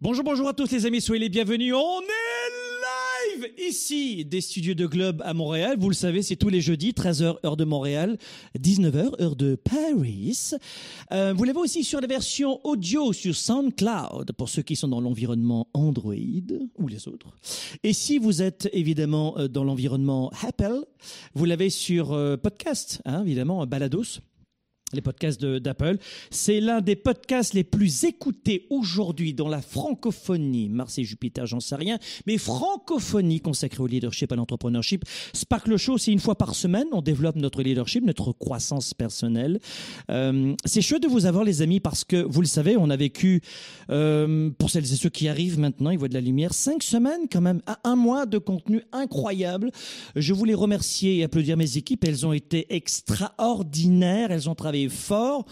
[0.00, 1.74] Bonjour, bonjour à tous les amis, soyez les bienvenus.
[1.74, 5.76] On est live ici des studios de Globe à Montréal.
[5.76, 8.16] Vous le savez, c'est tous les jeudis, 13h heure de Montréal,
[8.56, 10.52] 19h heure de Paris.
[11.10, 15.00] Euh, vous l'avez aussi sur la version audio sur SoundCloud pour ceux qui sont dans
[15.00, 17.36] l'environnement Android ou les autres.
[17.82, 20.84] Et si vous êtes évidemment euh, dans l'environnement Apple,
[21.34, 24.20] vous l'avez sur euh, podcast, hein, évidemment, Balados
[24.92, 25.98] les podcasts d'Apple.
[26.30, 30.68] C'est l'un des podcasts les plus écoutés aujourd'hui dans la francophonie.
[30.68, 35.04] Mars et Jupiter, j'en sais rien, mais francophonie consacrée au leadership, à l'entrepreneurship.
[35.32, 36.86] Spark le Show, c'est une fois par semaine.
[36.92, 39.60] On développe notre leadership, notre croissance personnelle.
[40.10, 42.96] Euh, c'est chouette de vous avoir, les amis, parce que vous le savez, on a
[42.96, 43.42] vécu,
[43.90, 47.28] euh, pour celles et ceux qui arrivent maintenant, ils voient de la lumière, cinq semaines
[47.30, 49.70] quand même, à un mois de contenu incroyable.
[50.16, 52.04] Je voulais remercier et applaudir mes équipes.
[52.04, 54.30] Elles ont été extraordinaires.
[54.30, 55.44] Elles ont travaillé fort,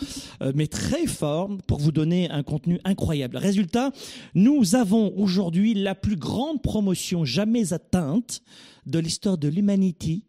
[0.43, 3.37] euh, mais très fort, pour vous donner un contenu incroyable.
[3.37, 3.91] Résultat,
[4.35, 8.43] nous avons aujourd'hui la plus grande promotion jamais atteinte
[8.87, 10.23] de l'histoire de l'humanité.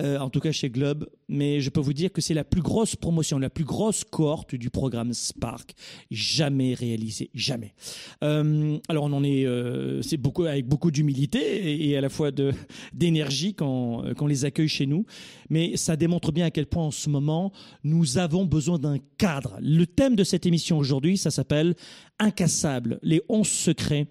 [0.00, 2.62] Euh, en tout cas chez Globe, mais je peux vous dire que c'est la plus
[2.62, 5.74] grosse promotion, la plus grosse cohorte du programme Spark
[6.10, 7.74] jamais réalisée, jamais.
[8.24, 12.30] Euh, alors on en est, euh, c'est beaucoup avec beaucoup d'humilité et, à la fois
[12.30, 12.52] de
[12.92, 15.06] d'énergie quand les accueille chez nous,
[15.48, 17.52] mais ça démontre bien à quel point en ce moment
[17.84, 19.58] nous avons besoin d'un cadre.
[19.60, 21.74] Le thème de cette émission aujourd'hui, ça s'appelle
[22.18, 24.08] Incassable, les 11 secrets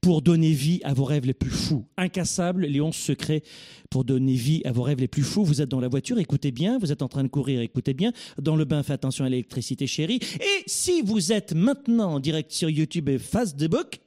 [0.00, 1.84] pour donner vie à vos rêves les plus fous.
[1.96, 3.42] Incassable, les 11 secrets
[3.90, 5.44] pour donner vie à vos rêves les plus fous.
[5.44, 6.78] Vous êtes dans la voiture, écoutez bien.
[6.78, 8.12] Vous êtes en train de courir, écoutez bien.
[8.40, 10.20] Dans le bain, faites attention à l'électricité, chérie.
[10.40, 13.98] Et si vous êtes maintenant en direct sur YouTube et Facebook,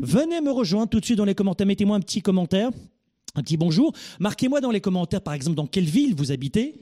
[0.00, 1.66] venez me rejoindre tout de suite dans les commentaires.
[1.66, 2.70] Mettez-moi un petit commentaire.
[3.34, 3.92] Un petit bonjour.
[4.20, 6.74] Marquez-moi dans les commentaires, par exemple, dans quelle ville vous habitez.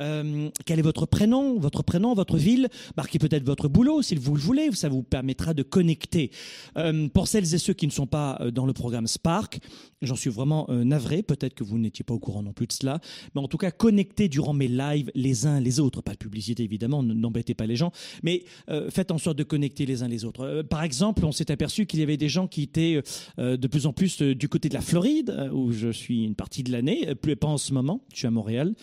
[0.00, 4.34] Euh, quel est votre prénom, votre prénom, votre ville Marquez peut-être votre boulot si vous
[4.34, 6.30] le voulez, ça vous permettra de connecter.
[6.76, 9.60] Euh, pour celles et ceux qui ne sont pas euh, dans le programme Spark,
[10.02, 13.00] j'en suis vraiment navré, peut-être que vous n'étiez pas au courant non plus de cela,
[13.34, 16.62] mais en tout cas connectez durant mes lives les uns les autres, pas de publicité
[16.62, 17.92] évidemment, n'embêtez pas les gens,
[18.22, 18.44] mais
[18.90, 20.62] faites en sorte de connecter les uns les autres.
[20.62, 23.02] Par exemple, on s'est aperçu qu'il y avait des gens qui étaient
[23.38, 26.72] de plus en plus du côté de la Floride, où je suis une partie de
[26.72, 28.74] l'année, plus pas en ce moment, je suis à Montréal.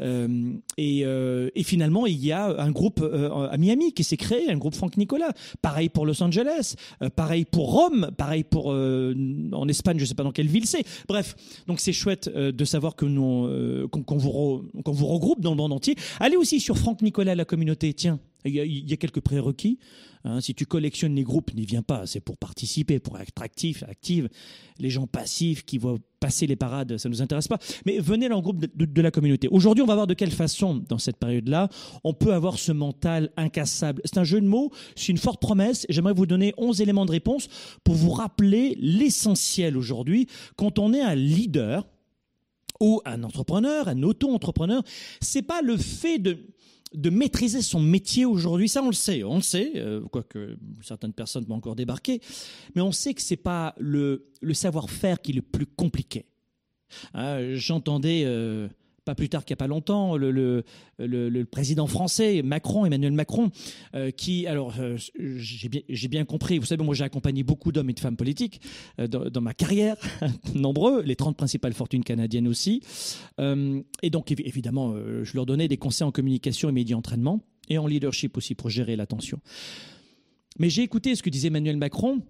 [0.00, 4.16] Euh, et, euh, et finalement, il y a un groupe euh, à Miami qui s'est
[4.16, 5.32] créé, un groupe Franck Nicolas.
[5.62, 6.74] Pareil pour Los Angeles,
[7.16, 10.84] pareil pour Rome, pareil pour en Espagne, je sais pas dans quelle ville c'est.
[11.08, 15.72] Bref, donc c'est chouette de savoir que nous qu'on vous vous regroupe dans le monde
[15.72, 15.96] entier.
[16.18, 17.92] Allez aussi sur Franck Nicolas la communauté.
[17.94, 19.78] Tiens, il y a, quelques prérequis.
[20.24, 22.06] Hein, si tu collectionnes les groupes, n'y viens pas.
[22.06, 24.28] C'est pour participer, pour être actif, active.
[24.78, 27.58] Les gens passifs qui voient passer les parades, ça nous intéresse pas.
[27.86, 29.48] Mais venez dans le groupe de, de- de la communauté.
[29.48, 31.68] Aujourd'hui, on va voir de quelle façon, dans cette période-là,
[32.04, 34.02] on peut avoir ce mental incassable.
[34.04, 35.86] C'est un jeu de mots, c'est une forte promesse.
[35.88, 37.48] J'aimerais vous donner 11 éléments de réponse
[37.84, 40.26] pour vous rappeler l'essentiel aujourd'hui.
[40.56, 41.86] Quand on est un leader,
[42.82, 44.82] ou un entrepreneur, un auto-entrepreneur,
[45.20, 46.38] c'est pas le fait de
[46.94, 51.12] de maîtriser son métier aujourd'hui, ça on le sait, on le sait, euh, quoique certaines
[51.12, 52.20] personnes vont encore débarquer,
[52.74, 56.26] mais on sait que c'est pas le, savoir-faire qui est le plus compliqué.
[57.14, 58.68] Hein, J'entendais euh,
[59.10, 60.62] pas plus tard qu'il n'y a pas longtemps le,
[61.50, 63.50] président français Macron, Emmanuel Macron,
[63.96, 67.92] euh, qui, alors euh, j'ai bien, compris, vous savez, moi j'ai accompagné beaucoup d'hommes et
[67.92, 68.60] de femmes politiques
[69.00, 69.96] euh, dans, ma carrière,
[70.54, 72.82] nombreux, les 30 principales fortunes canadiennes aussi.
[73.38, 77.78] Et donc, évi- évidemment, je leur donnais des conseils en communication et média entraînement et
[77.78, 79.40] en leadership aussi pour gérer l'attention.
[80.58, 82.20] Mais j'ai écouté ce que disait Emmanuel Macron.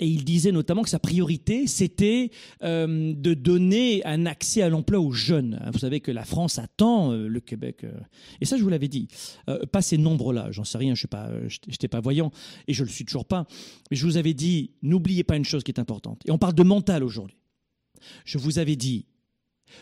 [0.00, 2.30] Et il disait notamment que sa priorité, c'était
[2.64, 5.62] euh, de donner un accès à l'emploi aux jeunes.
[5.72, 7.84] Vous savez que la France attend euh, le Québec.
[7.84, 7.92] euh,
[8.40, 9.06] et ça, je vous l'avais dit.
[9.70, 11.06] Pas ces nombres-là, j'en sais rien, je
[11.68, 12.32] n'étais pas voyant.
[12.66, 13.46] Et je le suis toujours pas.
[13.90, 16.22] Mais je vous avais dit, n'oubliez pas une chose qui est importante.
[16.26, 17.38] Et on parle de mental aujourd'hui.
[18.24, 19.06] Je vous avais dit,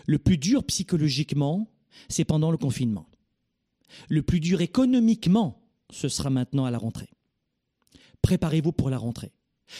[0.06, 1.70] Le plus dur psychologiquement,
[2.08, 3.08] c'est pendant le confinement.
[4.08, 7.10] Le plus dur économiquement, ce sera maintenant à la rentrée.
[8.20, 9.32] Préparez-vous pour la rentrée.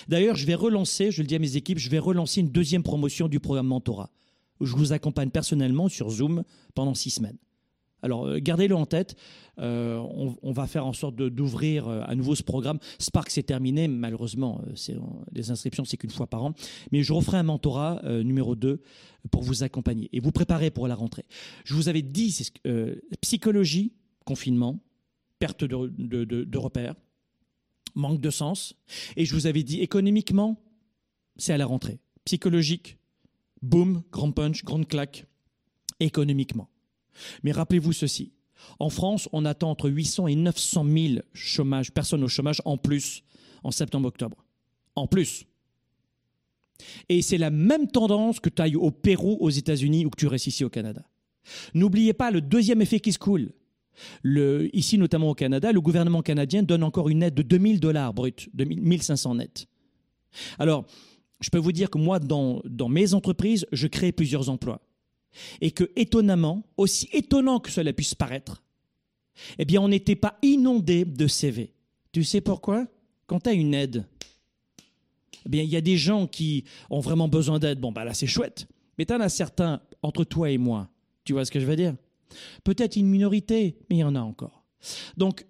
[0.08, 2.82] D'ailleurs, je vais relancer, je le dis à mes équipes, je vais relancer une deuxième
[2.82, 4.10] promotion du programme Mentorat.
[4.60, 6.44] Où je vous accompagne personnellement sur Zoom
[6.74, 7.38] pendant six semaines.
[8.02, 9.16] Alors, euh, gardez-le en tête.
[9.58, 9.96] Euh,
[10.42, 12.78] on, va faire en sorte d'ouvrir euh, à nouveau ce programme.
[12.98, 13.86] Spark, c'est terminé.
[13.86, 14.60] Malheureusement,
[15.32, 16.54] les inscriptions, c'est qu'une fois par an.
[16.90, 18.80] Mais je referai un mentorat numéro 2
[19.30, 21.24] pour vous accompagner et vous préparer pour la rentrée.
[21.64, 22.50] Je vous avais dit,
[23.20, 23.92] psychologie,
[24.24, 24.80] confinement,
[25.38, 26.94] perte de, de repères,
[27.94, 28.74] manque de sens.
[29.16, 30.60] Et je vous avais dit, économiquement,
[31.36, 32.00] c'est à la rentrée.
[32.24, 32.98] Psychologique,
[33.62, 35.26] boum, grand punch, grande claque,
[36.00, 36.68] économiquement.
[37.42, 38.32] Mais rappelez-vous ceci.
[38.78, 43.22] En France, on attend entre 800 et 900 000 chômage, personnes au chômage en plus
[43.64, 44.44] en septembre-octobre.
[44.94, 45.46] En plus.
[47.08, 50.26] Et c'est la même tendance que tu ailles au Pérou, aux États-Unis ou que tu
[50.26, 51.02] restes ici au Canada.
[51.74, 53.52] N'oubliez pas le deuxième effet qui se coule.
[54.72, 58.48] Ici, notamment au Canada, le gouvernement canadien donne encore une aide de 2000 dollars brut,
[58.54, 59.66] 1500 net.
[60.58, 60.86] Alors,
[61.40, 64.80] je peux vous dire que moi, dans mes entreprises, je crée plusieurs emplois
[65.60, 68.62] et que, étonnamment, aussi étonnant que cela puisse paraître,
[69.58, 71.72] eh bien, on n'était pas inondé de CV.
[72.12, 72.86] Tu sais pourquoi?
[73.26, 74.04] Quand tu as une aide,
[75.46, 77.80] eh bien, il y a des gens qui ont vraiment besoin d'aide.
[77.80, 78.68] Bon, bah là, c'est chouette.
[78.98, 80.90] Mais tu en as certains entre toi et moi.
[81.24, 81.94] Tu vois ce que je veux dire?
[82.64, 84.64] Peut-être une minorité, mais il y en a encore.
[85.16, 85.46] Donc,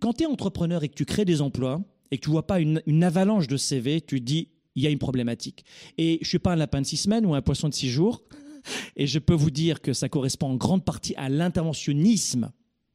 [0.00, 2.60] quand tu es entrepreneur et que tu crées des emplois et que tu vois pas
[2.60, 5.64] une, une avalanche de CV, tu dis il y a une problématique.
[5.98, 8.22] Et je suis pas un lapin de six semaines ou un poisson de six jours.
[8.96, 12.52] Et je peux vous dire que ça correspond en grande partie à l'interventionnisme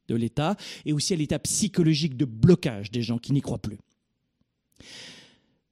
[0.08, 0.56] de l'État
[0.86, 3.78] et aussi à l'état psychologique de blocage des gens qui n'y croient plus.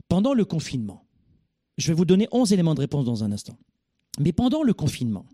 [0.08, 1.06] Pendant le confinement,
[1.78, 3.58] je vais vous donner 11 éléments de réponse dans un instant.
[4.20, 5.26] Mais pendant le confinement,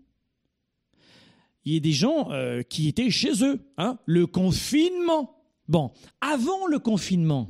[1.65, 3.59] il y a des gens euh, qui étaient chez eux.
[3.77, 5.35] Hein, le confinement.
[5.67, 7.49] Bon, avant le confinement,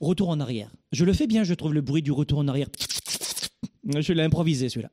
[0.00, 0.70] retour en arrière.
[0.92, 2.68] Je le fais bien, je trouve le bruit du retour en arrière.
[3.84, 4.90] Je l'ai improvisé celui-là.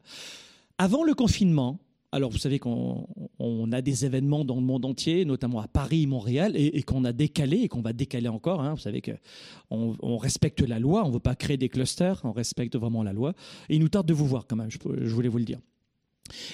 [0.78, 1.80] Avant le confinement,
[2.12, 6.54] alors vous savez qu'on a des événements dans le monde entier, notamment à Paris, Montréal,
[6.56, 8.62] et, qu'on a décalé et qu'on va décaler encore.
[8.62, 8.76] Hein.
[8.76, 12.32] Vous savez qu'on on respecte la loi, on ne veut pas créer des clusters, on
[12.32, 13.34] respecte vraiment la loi.
[13.70, 14.80] Il nous tarde de vous voir quand même, je,
[15.14, 15.60] voulais vous le dire.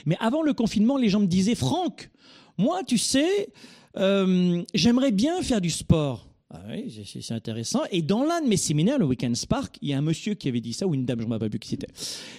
[0.06, 2.10] Mais avant le confinement, les gens me disaient, Franck,
[2.58, 3.50] moi, tu sais,
[3.98, 6.28] euh, j'aimerais bien faire du sport.
[6.56, 7.82] Ah oui, c'est intéressant.
[7.92, 10.48] Et dans l'un de mes séminaires, le Weekend Spark, il y a un monsieur qui
[10.48, 11.88] avait dit ça, ou une dame, je ne me rappelle plus qui c'était.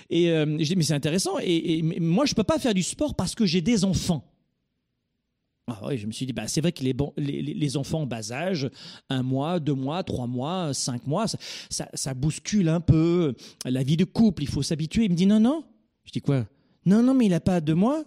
[0.09, 1.39] Et euh, je dis, mais c'est intéressant.
[1.43, 4.31] Et, moi, je ne peux pas faire du sport parce que j'ai des enfants.
[5.67, 8.07] Ah oui, je me suis dit, bah, c'est vrai que les, les, les, enfants en
[8.07, 8.71] bas âge,
[9.09, 13.35] un mois, deux mois, trois mois, cinq mois, ça, ça, bouscule un peu
[13.65, 15.07] la vie de couple, il faut s'habituer.
[15.07, 15.65] Il me dit, non, non.
[16.05, 16.47] Je dis quoi?
[16.87, 18.05] Non, non, mais il n'a pas deux mois.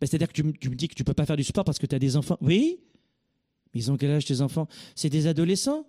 [0.00, 1.78] Bah, c'est-à-dire que tu, me dis que tu ne peux pas faire du sport parce
[1.78, 2.36] que tu as des enfants.
[2.40, 2.80] Oui,
[3.74, 4.68] ils ont quel âge tes enfants?
[4.94, 5.86] C'est des adolescents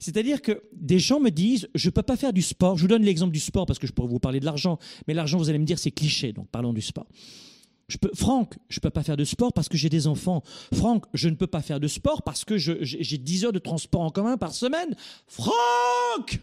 [0.00, 2.76] c'est-à-dire que des gens me disent, je ne peux pas faire du sport.
[2.76, 4.78] Je vous donne l'exemple du sport parce que je pourrais vous parler de l'argent.
[5.06, 6.32] Mais l'argent, vous allez me dire, c'est cliché.
[6.32, 7.06] Donc parlons du sport.
[8.14, 10.42] Franck, je ne peux pas faire de sport parce que j'ai des enfants.
[10.72, 14.00] Franck, je ne peux pas faire de sport parce que j'ai 10 heures de transport
[14.00, 14.96] en commun par semaine.
[15.26, 16.40] Franck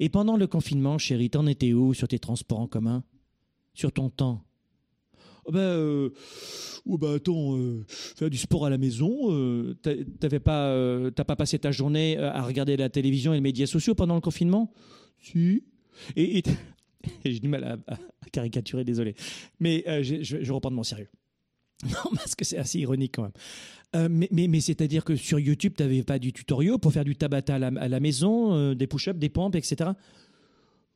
[0.00, 3.04] Et pendant le confinement, chérie, t'en étais où sur tes transports en commun?
[3.74, 4.42] Sur ton temps?
[5.44, 6.10] Oh ben, euh,
[6.86, 9.76] oh ben attends, euh, faire du sport à la maison, euh,
[10.18, 13.66] t'avais pas, euh, t'as pas passé ta journée à regarder la télévision et les médias
[13.66, 14.72] sociaux pendant le confinement?
[15.20, 15.62] Si.
[16.16, 16.42] Et,
[17.24, 17.96] j'ai du mal à,
[18.32, 19.14] caricaturer, désolé.
[19.60, 21.08] Mais je, je reprends de mon sérieux.
[21.84, 24.08] Non, parce que c'est assez ironique quand même.
[24.10, 27.16] mais, mais, mais c'est-à-dire que sur YouTube, tu n'avais pas du tutoriel pour faire du
[27.16, 29.90] tabata à la, maison, des push-ups, des pompes, etc.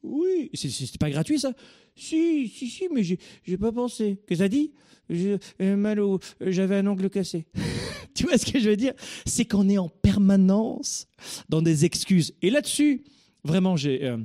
[0.03, 1.53] Oui, c'est pas gratuit ça
[1.95, 4.19] Si, si, si, mais j'ai pas pensé.
[4.27, 4.73] Que ça dit?
[5.11, 6.19] Euh.
[6.41, 7.47] J'avais un ongle cassé.
[8.15, 8.93] tu vois ce que je veux dire?
[9.27, 11.07] C'est qu'on est en permanence
[11.49, 12.33] dans des excuses.
[12.43, 13.05] Et là-dessus,
[13.45, 14.19] vraiment, j'ai euh,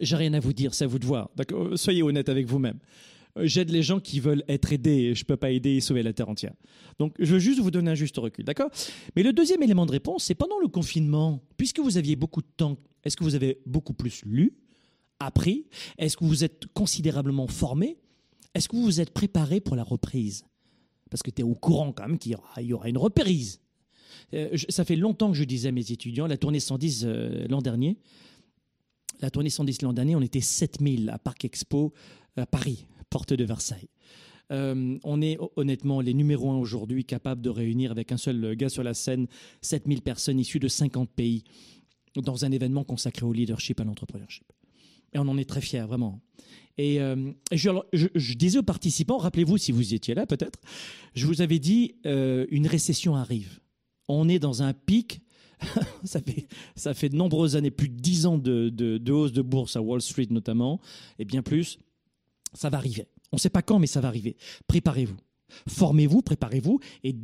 [0.00, 1.30] rien à vous dire, c'est à vous de voir.
[1.52, 2.78] Euh, soyez honnête avec vous-même.
[3.36, 5.14] J'aide les gens qui veulent être aidés.
[5.14, 6.54] Je ne peux pas aider et sauver la terre entière.
[6.98, 8.70] Donc, je veux juste vous donner un juste recul, d'accord?
[9.16, 12.48] Mais le deuxième élément de réponse, c'est pendant le confinement, puisque vous aviez beaucoup de
[12.56, 14.54] temps, est-ce que vous avez beaucoup plus lu
[15.20, 15.66] appris?
[15.98, 17.98] Est-ce que vous êtes considérablement formé?
[18.54, 20.44] Est-ce que vous vous êtes préparé pour la reprise?
[21.10, 23.60] Parce que tu es au courant quand même qu'il y aura, une reprise.
[24.34, 27.62] Euh, ça fait longtemps que je disais à mes étudiants, la tournée 110 euh, l'an
[27.62, 27.96] dernier,
[29.20, 31.92] la tournée 110 l'an dernier, on était 7000 à Parc Expo
[32.36, 33.88] à Paris, porte de Versailles.
[34.52, 38.68] Euh, on est honnêtement les numéros un aujourd'hui capables de réunir avec un seul gars
[38.68, 39.26] sur la scène
[39.60, 41.44] 7000 personnes issues de 50 pays
[42.16, 44.52] dans un événement consacré au leadership, à l'entrepreneurship.
[45.12, 46.20] Et on en est très fiers, vraiment.
[46.78, 50.58] Et euh, je, je, disais aux participants, rappelez-vous si vous étiez là peut-être,
[51.14, 53.60] je vous avais dit, euh, une récession arrive.
[54.08, 55.20] On est dans un pic.
[56.04, 59.32] ça, fait, ça fait de nombreuses années, plus de dix ans de, de, de, hausse
[59.32, 60.80] de bourse à Wall Street notamment,
[61.18, 61.78] et bien plus.
[62.52, 63.06] Ça va arriver.
[63.32, 64.36] On ne sait pas quand, mais ça va arriver.
[64.66, 65.16] Préparez-vous.
[65.68, 67.14] Formez-vous, préparez-vous et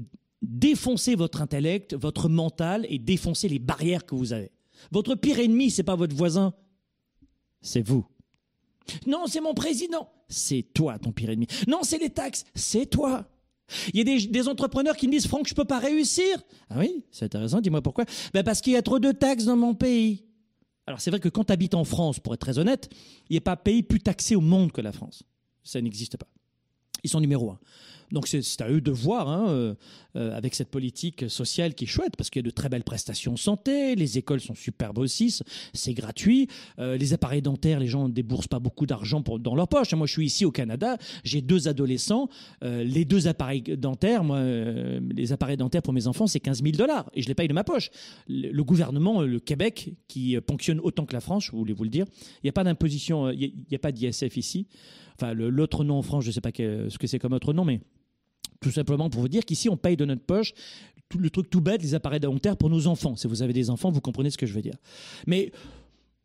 [0.42, 4.50] défoncez votre intellect, votre mental et défoncez les barrières que vous avez.
[4.90, 6.54] Votre pire ennemi, c'est pas votre voisin,
[7.60, 8.04] c'est vous.
[9.06, 10.08] Non, c'est mon président.
[10.28, 11.46] C'est toi, ton pire ennemi.
[11.66, 12.44] Non, c'est les taxes.
[12.54, 13.28] C'est toi.
[13.92, 16.40] Il y a des, entrepreneurs qui me disent, Franck, je peux pas réussir.
[16.70, 18.04] Ah oui, c'est intéressant, dis-moi pourquoi.
[18.32, 20.24] Ben parce qu'il y a trop de taxes dans mon pays.
[20.86, 22.88] Alors c'est vrai que quand tu habites en France, pour être très honnête,
[23.28, 25.24] il n'y a pas un pays plus taxé au monde que la France.
[25.62, 26.28] Ça n'existe pas.
[27.04, 27.58] Ils sont numéro un.
[28.12, 29.74] Donc c'est à eux de voir hein, euh,
[30.16, 32.84] euh, avec cette politique sociale qui est chouette parce qu'il y a de très belles
[32.84, 35.40] prestations santé, les écoles sont superbes aussi,
[35.72, 36.48] c'est gratuit,
[36.78, 39.92] euh, les appareils dentaires, les gens ne déboursent pas beaucoup d'argent dans leur poche.
[39.94, 42.28] Moi je suis ici au Canada, j'ai deux adolescents,
[42.62, 47.10] les deux appareils dentaires, moi les appareils dentaires pour mes enfants c'est 15 000 dollars
[47.14, 47.90] et je les paye de ma poche.
[48.28, 52.06] Le, gouvernement, le Québec qui ponctionne autant que la France, je voulais vous le dire,
[52.42, 54.66] il n'y a pas d'imposition, il n'y a, pas d'ISF ici.
[55.18, 57.64] Enfin l'autre nom en France, je ne sais pas ce que c'est comme autre nom,
[57.64, 57.80] mais
[58.60, 60.52] tout simplement pour vous dire qu'ici, on paye de notre poche
[61.14, 63.16] le truc tout bête, les appareils dentaires pour nos enfants.
[63.16, 64.76] Si vous avez des enfants, vous comprenez ce que je veux dire.
[65.26, 65.52] Mais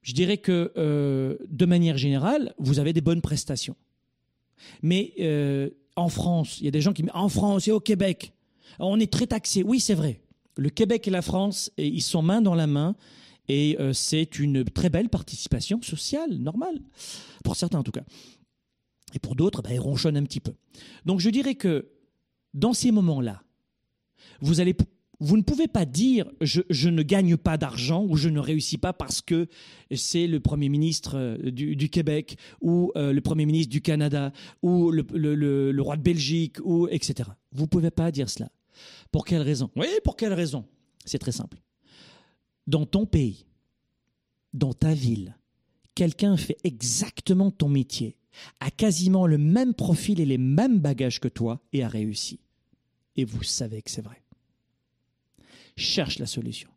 [0.02, 3.76] je dirais que, euh, de manière générale, vous avez des bonnes prestations.
[4.82, 7.06] Mais euh, en France, il y a des gens qui...
[7.14, 8.34] En France et au Québec,
[8.80, 9.64] on est très taxé.
[9.64, 10.22] Oui, c'est vrai.
[10.58, 12.96] Le Québec et la France, ils sont main dans la main.
[13.48, 16.80] Et euh, c'est une très belle participation sociale, normale.
[17.44, 18.04] Pour certains, en tout cas.
[19.14, 20.54] Et pour d'autres, bah, ils ronchonnent un petit peu.
[21.06, 21.90] Donc je dirais que
[22.54, 23.44] dans ces moments-là,
[24.42, 24.56] vous,
[25.38, 29.22] ne pouvez pas dire je, ne gagne pas d'argent ou je ne réussis pas parce
[29.22, 29.48] que
[29.96, 34.92] c'est le Premier ministre euh, du, Québec ou euh, le Premier ministre du Canada ou
[34.92, 37.30] le, le roi de Belgique ou etc.
[37.52, 38.50] Vous ne pouvez pas dire cela.
[39.12, 39.70] Pour quelle raison?
[39.76, 40.66] Oui, pour quelle raison?
[41.06, 41.62] C'est très simple.
[42.68, 43.46] Dans ton pays,
[44.54, 45.36] dans ta ville,
[45.96, 48.16] quelqu'un fait exactement ton métier
[48.60, 52.40] a quasiment le même profil et les mêmes bagages que toi et a réussi.
[53.16, 54.24] Et vous savez que c'est vrai.
[55.76, 56.70] Cherche la solution.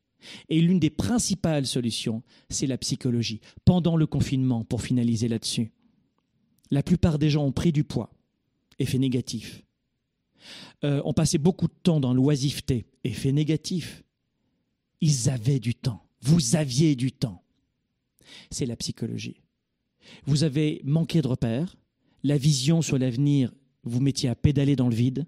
[0.49, 3.41] Et l'une des principales solutions, c'est la psychologie.
[3.65, 5.73] Pendant le confinement, pour finaliser là-dessus,
[6.71, 8.11] la plupart des gens ont pris du poids,
[8.79, 9.63] effet négatif.
[10.83, 14.03] Euh, ont passé beaucoup de temps dans l'oisiveté, effet négatif.
[15.01, 16.07] Ils avaient du temps.
[16.23, 17.44] Vous aviez du temps.
[18.51, 19.41] C'est la psychologie.
[20.27, 21.77] Vous avez manqué de repères,
[22.23, 23.53] la vision sur l'avenir,
[23.85, 25.27] vous mettiez à pédaler dans le vide,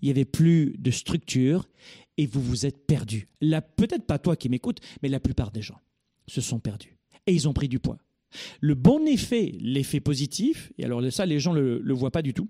[0.00, 1.68] il n'y avait plus de structure
[2.16, 3.28] et vous vous êtes perdu.
[3.76, 5.80] Peut-être pas toi qui m'écoutes, mais la plupart des gens
[6.26, 6.96] se sont perdus
[7.26, 7.98] et ils ont pris du poids.
[8.60, 12.22] Le bon effet, l'effet positif, et alors ça les gens ne le, le voient pas
[12.22, 12.48] du tout,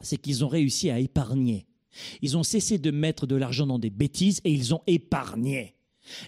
[0.00, 1.66] c'est qu'ils ont réussi à épargner.
[2.22, 5.76] Ils ont cessé de mettre de l'argent dans des bêtises et ils ont épargné.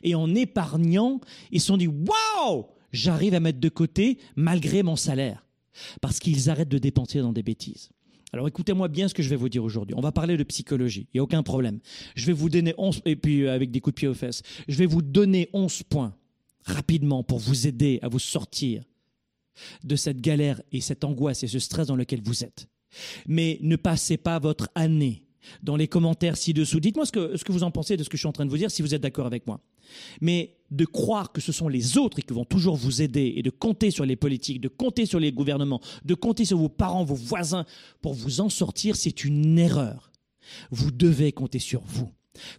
[0.02, 4.96] Et en épargnant, ils se sont dit Waouh j'arrive à mettre de côté malgré mon
[4.96, 5.44] salaire.
[6.00, 7.90] Parce qu'ils arrêtent de dépenser dans des bêtises.
[8.32, 9.94] Alors écoutez-moi bien ce que je vais vous dire aujourd'hui.
[9.96, 11.80] On va parler de psychologie, il n'y a aucun problème.
[12.14, 14.42] Je vais vous donner 11, et puis euh, avec des coups de pied aux fesses,
[14.68, 16.14] je vais vous donner 11 points
[16.64, 18.82] rapidement pour vous aider à vous sortir
[19.84, 22.68] de cette galère et cette angoisse et ce stress dans lequel vous êtes.
[23.26, 25.25] Mais ne passez pas votre année
[25.62, 26.80] dans les commentaires ci-dessous.
[26.80, 28.44] Dites-moi ce que, ce que vous en pensez de ce que je suis en train
[28.44, 29.60] de vous dire, si vous êtes d'accord avec moi.
[30.20, 33.50] Mais de croire que ce sont les autres qui vont toujours vous aider et de
[33.50, 37.14] compter sur les politiques, de compter sur les gouvernements, de compter sur vos parents, vos
[37.14, 37.64] voisins
[38.02, 40.10] pour vous en sortir, c'est une erreur.
[40.70, 42.10] Vous devez compter sur vous.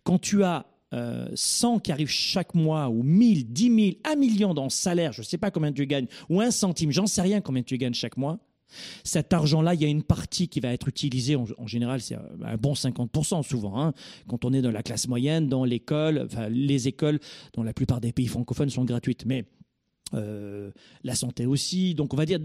[0.04, 4.54] Quand tu as euh, 100 qui arrivent chaque mois, ou 1000, 10 000, 1 million
[4.54, 7.22] dans le salaire, je ne sais pas combien tu gagnes, ou un centime, j'en sais
[7.22, 8.40] rien combien tu gagnes chaque mois,
[9.04, 12.58] cet argent-là, il y a une partie qui va être utilisée, en, général, c'est un
[12.58, 13.94] bon 50% souvent, hein,
[14.28, 17.20] quand on est dans la classe moyenne, dans l'école, enfin les écoles,
[17.54, 19.26] dans la plupart des pays francophones, sont gratuites.
[19.26, 19.46] Mais
[20.14, 20.72] euh,
[21.04, 22.40] la santé aussi, donc on va dire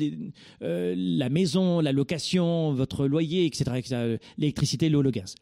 [0.62, 4.16] euh, la maison, la location, votre loyer, etc., etc.
[4.38, 5.34] l'électricité, l'eau, le gaz.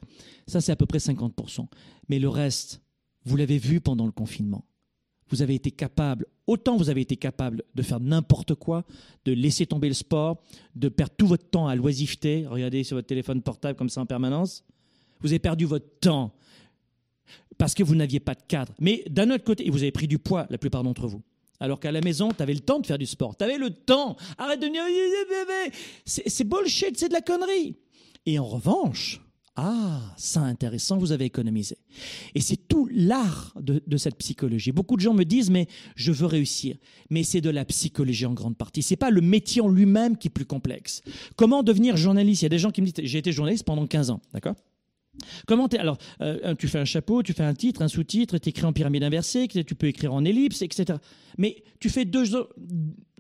[0.47, 1.67] Ça, c'est à peu près 50%.
[2.09, 2.83] Mais le reste,
[3.25, 4.65] vous l'avez vu pendant le confinement
[5.31, 8.85] vous avez été capable, autant vous avez été capable de faire n'importe quoi,
[9.25, 10.43] de laisser tomber le sport,
[10.75, 14.07] de perdre tout votre temps à l'oisiveté, regardez sur votre téléphone portable comme ça en
[14.07, 14.65] permanence,
[15.21, 16.33] vous avez perdu votre temps
[17.59, 18.73] parce que vous n'aviez pas de cadre.
[18.81, 21.23] Mais d'un autre côté, vous avez pris du poids, la plupart d'entre vous.
[21.61, 23.37] Alors qu'à la maison, tu avais le temps de faire du sport.
[23.37, 24.17] Tu avais le temps.
[24.39, 24.83] Arrête de dire,
[26.07, 27.77] c'est bullshit, c'est de la connerie.
[28.25, 29.21] Et en revanche,
[29.57, 31.77] Ah, ça intéressant, vous avez économisé.
[32.35, 34.73] Et c'est tout l'art de, cette psychologie.
[34.73, 35.67] Beaucoup de gens me disent, mais
[35.97, 36.77] je veux réussir.
[37.11, 38.83] Mais c'est de la psychologie en grande partie.
[38.83, 41.03] C'est pas le métier en lui-même qui est plus complexe.
[41.37, 42.43] Comment devenir journaliste?
[42.43, 44.55] Il y a des gens qui me disent, j'ai été journaliste pendant 15 ans, d'accord?
[45.47, 48.65] Comment alors euh, tu fais un chapeau, tu fais un titre, un sous-titre, tu écris
[48.65, 50.99] en pyramide inversée, tu peux écrire en ellipse, etc.
[51.37, 52.25] Mais tu fais deux,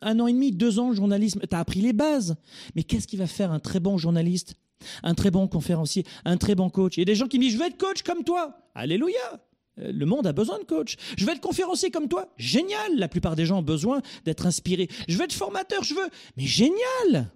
[0.00, 2.36] un an et demi, deux ans de journalisme, tu as appris les bases.
[2.74, 4.54] Mais qu'est-ce qui va faire un très bon journaliste,
[5.02, 7.44] un très bon conférencier, un très bon coach Il y a des gens qui me
[7.44, 8.58] disent, je veux être coach comme toi.
[8.74, 9.40] Alléluia
[9.78, 10.96] euh, le monde a besoin de coach.
[11.16, 12.32] Je veux être conférencier comme toi.
[12.36, 12.96] Génial.
[12.96, 14.88] La plupart des gens ont besoin d'être inspirés.
[15.06, 15.84] Je veux être formateur.
[15.84, 16.08] Je veux.
[16.36, 17.30] Mais génial.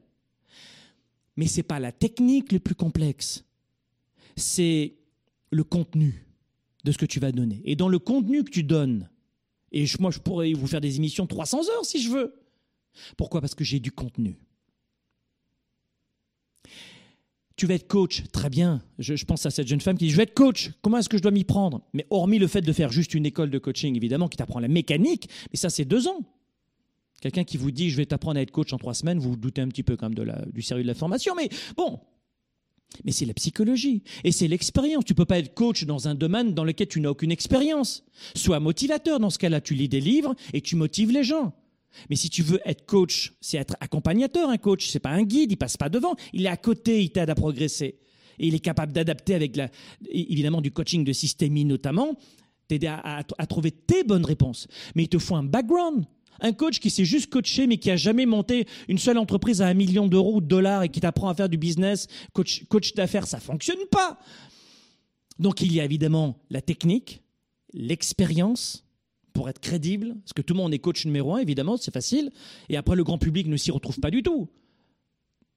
[1.36, 3.44] Mais c'est pas la technique le plus complexe
[4.36, 4.94] c'est
[5.50, 6.26] le contenu
[6.84, 7.62] de ce que tu vas donner.
[7.64, 9.08] Et dans le contenu que tu donnes,
[9.72, 12.34] et moi je pourrais vous faire des émissions 300 heures si je veux.
[13.16, 13.40] Pourquoi?
[13.40, 14.38] Parce que j'ai du contenu.
[17.56, 18.82] Tu vas être coach, très bien.
[18.98, 21.16] Je, pense à cette jeune femme qui dit Je vais être coach, comment est-ce que
[21.16, 21.82] je dois m'y prendre?
[21.92, 24.68] Mais hormis le fait de faire juste une école de coaching, évidemment, qui t'apprend la
[24.68, 26.20] mécanique, mais ça, c'est deux ans.
[27.20, 29.36] Quelqu'un qui vous dit Je vais t'apprendre à être coach en trois semaines, vous, vous
[29.36, 31.34] doutez un petit peu quand même du sérieux de la formation.
[31.36, 32.00] Mais bon,
[33.04, 35.04] mais c'est la psychologie et c'est l'expérience.
[35.04, 38.04] Tu peux pas être coach dans un domaine dans lequel tu n'as aucune expérience.
[38.34, 39.20] Sois motivateur.
[39.20, 41.52] Dans ce cas-là, tu lis des livres et tu motives les gens.
[42.10, 44.48] Mais si tu veux être coach, c'est être accompagnateur.
[44.50, 45.52] Un coach, c'est pas un guide.
[45.52, 46.14] Il passe pas devant.
[46.32, 47.02] Il est à côté.
[47.02, 47.98] Il t'aide à progresser.
[48.38, 49.68] Et il est capable d'adapter avec la,
[50.10, 52.16] évidemment du coaching de systémie notamment,
[52.68, 54.66] t'aider à, trouver tes bonnes réponses.
[54.94, 56.04] Mais il te faut un background.
[56.40, 59.68] Un coach qui s'est juste coaché mais qui a jamais monté une seule entreprise à
[59.68, 62.92] un million d'euros ou de dollars et qui t'apprend à faire du business, coach, coach
[62.94, 64.18] d'affaires, ça fonctionne pas.
[65.38, 67.22] Donc il y a évidemment la technique,
[67.72, 68.83] l'expérience
[69.34, 72.30] pour être crédible, parce que tout le monde est coach numéro un, évidemment, c'est facile.
[72.70, 74.48] Et après, le grand public ne s'y retrouve pas du tout.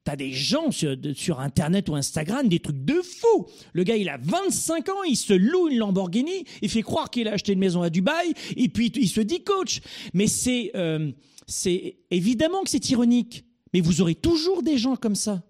[0.04, 3.46] T'as des gens sur, Internet ou Instagram, des trucs de fou.
[3.74, 7.28] Le gars, il a 25 ans, il se loue une Lamborghini, il fait croire qu'il
[7.28, 9.82] a acheté une maison à Dubaï, et puis il se dit coach.
[10.14, 11.12] Mais c'est euh,
[11.46, 13.46] c'est évidemment que c'est ironique.
[13.74, 15.44] Mais vous aurez toujours des gens comme ça.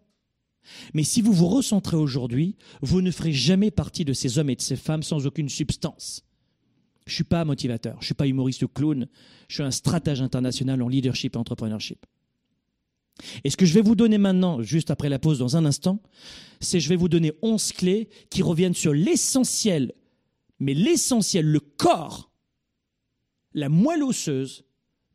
[0.94, 4.56] Mais si vous vous recentrez aujourd'hui, vous ne ferez jamais partie de ces hommes et
[4.56, 6.27] de ces femmes sans aucune substance.
[7.08, 9.08] Je suis pas motivateur, je suis pas humoriste clown,
[9.48, 12.06] je suis un stratège international en leadership et entrepreneurship.
[13.44, 16.02] Et ce que je vais vous donner maintenant, juste après la pause dans un instant,
[16.60, 19.94] c'est je vais vous donner 11 clés qui reviennent sur l'essentiel,
[20.60, 22.32] mais l'essentiel, le corps,
[23.54, 24.66] la moelle osseuse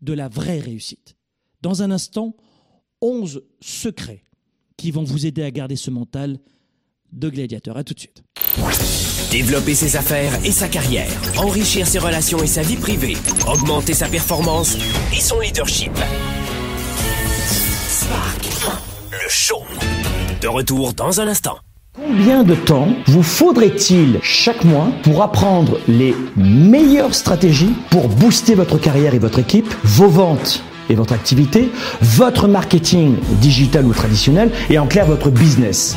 [0.00, 1.16] de la vraie réussite.
[1.61, 2.37] Dans un instant,
[3.02, 4.24] 11 secrets
[4.76, 6.40] qui vont vous aider à garder ce mental
[7.12, 7.76] de gladiateur.
[7.76, 8.22] À tout de suite.
[9.33, 13.16] Développer ses affaires et sa carrière, enrichir ses relations et sa vie privée,
[13.51, 14.77] augmenter sa performance
[15.11, 15.90] et son leadership.
[19.11, 19.62] Le show.
[20.42, 21.57] De retour dans un instant.
[21.97, 28.77] Combien de temps vous faudrait-il chaque mois pour apprendre les meilleures stratégies pour booster votre
[28.77, 31.71] carrière et votre équipe, vos ventes et votre activité,
[32.03, 35.97] votre marketing digital ou traditionnel et en clair votre business?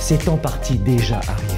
[0.00, 1.54] c'est en partie déjà arrivé.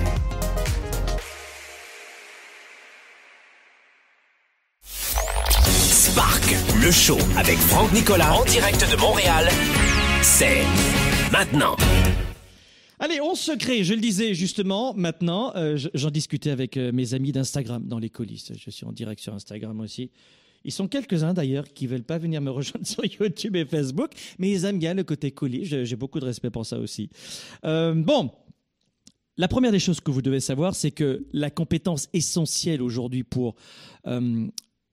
[4.83, 9.49] Spark, le show avec Franck Nicolas en direct de Montréal,
[10.23, 10.65] c'est
[11.31, 11.77] maintenant.
[12.99, 17.15] Allez, on se crée, je le disais justement, maintenant, euh, j'en discutais avec euh, mes
[17.15, 18.53] amis d'Instagram dans les coulisses.
[18.57, 20.11] Je suis en direct sur Instagram aussi.
[20.65, 24.51] Ils sont quelques-uns d'ailleurs qui veulent pas venir me rejoindre sur YouTube et Facebook, mais
[24.51, 25.35] ils aiment bien le côté.
[25.63, 27.11] Je- J'ai beaucoup de respect pour ça aussi.
[27.65, 28.31] Euh, bon,
[29.37, 33.55] la première des choses que vous devez savoir, c'est que la compétence essentielle aujourd'hui pour
[34.07, 34.47] euh,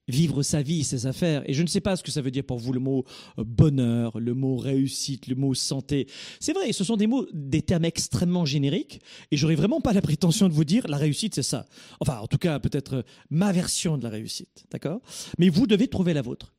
[0.09, 2.43] vivre sa vie, ses affaires, et je ne sais pas ce que ça veut dire
[2.43, 3.05] pour vous le mot
[3.37, 6.07] euh, bonheur, le mot réussite, le mot santé.
[6.39, 8.99] C'est vrai, ce sont des mots, des termes extrêmement génériques,
[9.31, 11.65] et j'aurais vraiment pas la prétention de vous dire la réussite c'est ça.
[11.99, 15.01] Enfin, en tout cas, peut-être euh, ma version de la réussite, d'accord?
[15.37, 16.53] Mais vous devez trouver la vôtre.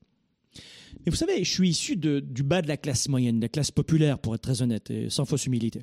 [1.05, 3.49] Mais vous savez, je suis issu de- du bas de la classe moyenne, de la
[3.49, 5.83] classe populaire, pour être très honnête, et sans fausse humilité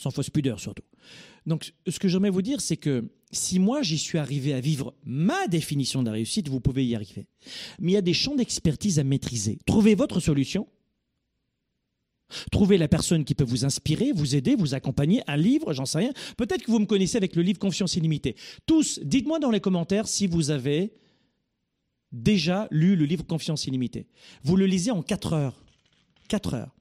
[0.00, 0.84] sans fausse pudeur surtout.
[1.46, 4.94] Donc, ce que j'aimerais vous dire, c'est que si moi j'y suis arrivé à vivre
[5.04, 7.26] ma définition de la réussite, vous pouvez y arriver.
[7.80, 9.58] Mais il y a des champs d'expertise à maîtriser.
[9.66, 10.68] Trouvez votre solution.
[12.50, 15.98] Trouvez la personne qui peut vous inspirer, vous aider, vous accompagner, un livre, j'en sais
[15.98, 16.12] rien.
[16.36, 18.36] Peut-être que vous me connaissez avec le livre Confiance illimitée.
[18.66, 20.94] Tous, dites-moi dans les commentaires si vous avez
[22.10, 24.06] déjà lu le livre Confiance illimitée.
[24.44, 25.64] Vous le lisez en 4 heures.
[26.28, 26.74] 4 heures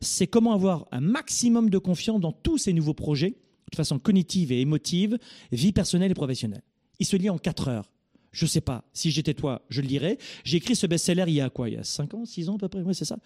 [0.00, 3.34] c'est comment avoir un maximum de confiance dans tous ces nouveaux projets,
[3.70, 5.18] de façon cognitive et émotive,
[5.52, 6.62] vie personnelle et professionnelle.
[6.98, 7.90] Il se lit en 4 heures.
[8.30, 10.18] Je sais pas, si j'étais toi, je le lirais.
[10.44, 11.68] J'ai écrit ce best-seller il y a quoi?
[11.68, 12.82] Il y a 5 ans, 6 ans à peu près?
[12.82, 13.18] Oui, c'est ça.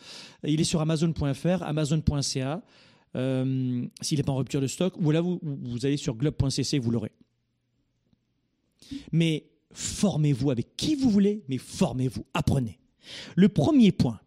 [0.44, 2.62] Il est sur amazon.fr, amazon.ca.
[3.14, 6.78] Euh, S'il n'est pas en rupture de stock, ou là, vous, vous allez sur globe.cc,
[6.78, 7.12] vous l'aurez.
[9.10, 12.78] Mais formez-vous avec qui vous voulez, mais formez-vous, apprenez.
[13.34, 14.20] Le premier point,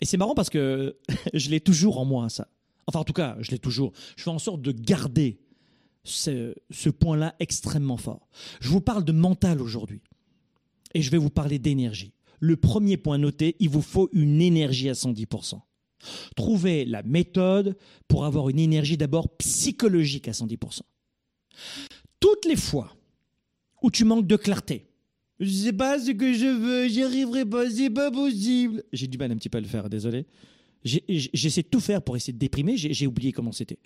[0.00, 0.96] et c'est marrant parce que
[1.34, 2.48] je l'ai toujours en moi, ça.
[2.86, 3.92] Enfin, en tout cas, je l'ai toujours.
[4.16, 5.38] Je fais en sorte de garder
[6.04, 8.28] ce, point-là extrêmement fort.
[8.60, 10.02] Je vous parle de mental aujourd'hui.
[10.94, 12.12] Et je vais vous parler d'énergie.
[12.40, 15.60] Le premier point noté, il vous faut une énergie à 110%.
[16.34, 17.76] Trouvez la méthode
[18.08, 20.80] pour avoir une énergie d'abord psychologique à 110%.
[22.18, 22.96] Toutes les fois
[23.82, 24.89] où tu manques de clarté,
[25.40, 28.84] je sais pas ce que je veux, j'y arriverai pas, c'est pas possible.
[28.92, 30.26] J'ai du mal un petit peu à le faire, désolé.
[30.84, 33.78] J'essaie de tout faire pour essayer de déprimer, j'ai oublié comment c'était.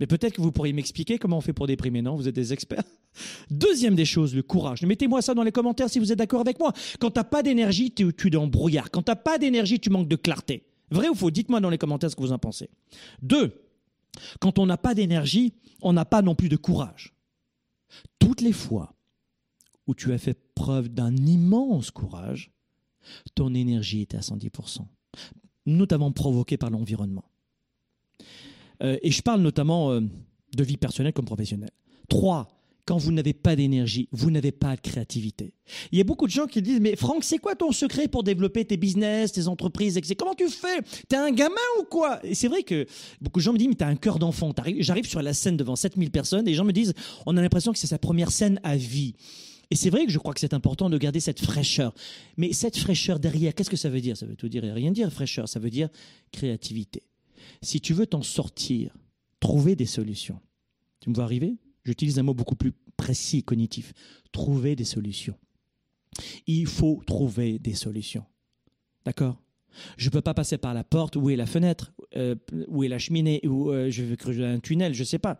[0.00, 2.16] Mais peut-être que vous pourriez m'expliquer comment on fait pour déprimer, non?
[2.16, 2.82] Vous êtes des experts.
[3.50, 4.82] Deuxième des choses, le courage.
[4.82, 6.72] Mettez-moi ça dans les commentaires si vous êtes d'accord avec moi.
[6.98, 8.90] Quand t'as pas d'énergie, tu tu es dans le brouillard.
[8.90, 10.64] Quand t'as pas d'énergie, tu manques de clarté.
[10.90, 11.30] Vrai ou faux?
[11.30, 12.68] Dites-moi dans les commentaires ce que vous en pensez.
[13.22, 13.62] Deux,
[14.40, 17.14] quand on n'a pas d'énergie, on n'a pas non plus de courage.
[18.18, 18.94] Toutes les fois
[19.86, 22.52] où tu as fait preuve d'un immense courage,
[23.34, 24.86] ton énergie était à 110%,
[25.66, 27.24] notamment provoquée par l'environnement.
[28.82, 30.00] Euh, et je parle notamment euh,
[30.54, 31.70] de vie personnelle comme professionnelle.
[32.08, 32.48] Trois,
[32.84, 35.54] quand vous n'avez pas d'énergie, vous n'avez pas de créativité.
[35.92, 38.24] Il y a beaucoup de gens qui disent, mais Franck, c'est quoi ton secret pour
[38.24, 40.00] développer tes business, tes entreprises.
[40.18, 40.82] Comment tu fais?
[41.08, 42.24] T'es un gamin ou quoi?
[42.24, 42.86] Et c'est vrai que
[43.20, 44.52] beaucoup de gens me disent, mais t'as un cœur d'enfant.
[44.78, 46.92] J'arrive sur la scène devant 7000 personnes et les gens me disent,
[47.26, 49.14] on a l'impression que c'est sa première scène à vie.
[49.72, 51.94] Et c'est vrai que je crois que c'est important de garder cette fraîcheur.
[52.36, 54.18] Mais cette fraîcheur derrière, qu'est-ce que ça veut dire?
[54.18, 55.48] Ça veut tout dire et rien dire, fraîcheur.
[55.48, 55.88] Ça veut dire
[56.30, 57.04] créativité.
[57.62, 58.94] Si tu veux t'en sortir,
[59.40, 60.38] trouver des solutions.
[61.00, 61.56] Tu me vois arriver?
[61.86, 63.94] J'utilise un mot beaucoup plus précis, cognitif.
[64.30, 65.38] Trouver des solutions.
[66.46, 68.26] Il faut trouver des solutions.
[69.06, 69.40] D'accord?
[69.96, 72.34] Je ne peux pas passer par la porte, où est la fenêtre, euh,
[72.68, 75.38] où est la cheminée, où euh, je vais creuser un tunnel, je ne sais pas.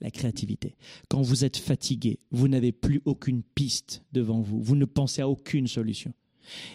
[0.00, 0.76] La créativité.
[1.08, 5.28] Quand vous êtes fatigué, vous n'avez plus aucune piste devant vous, vous ne pensez à
[5.28, 6.12] aucune solution.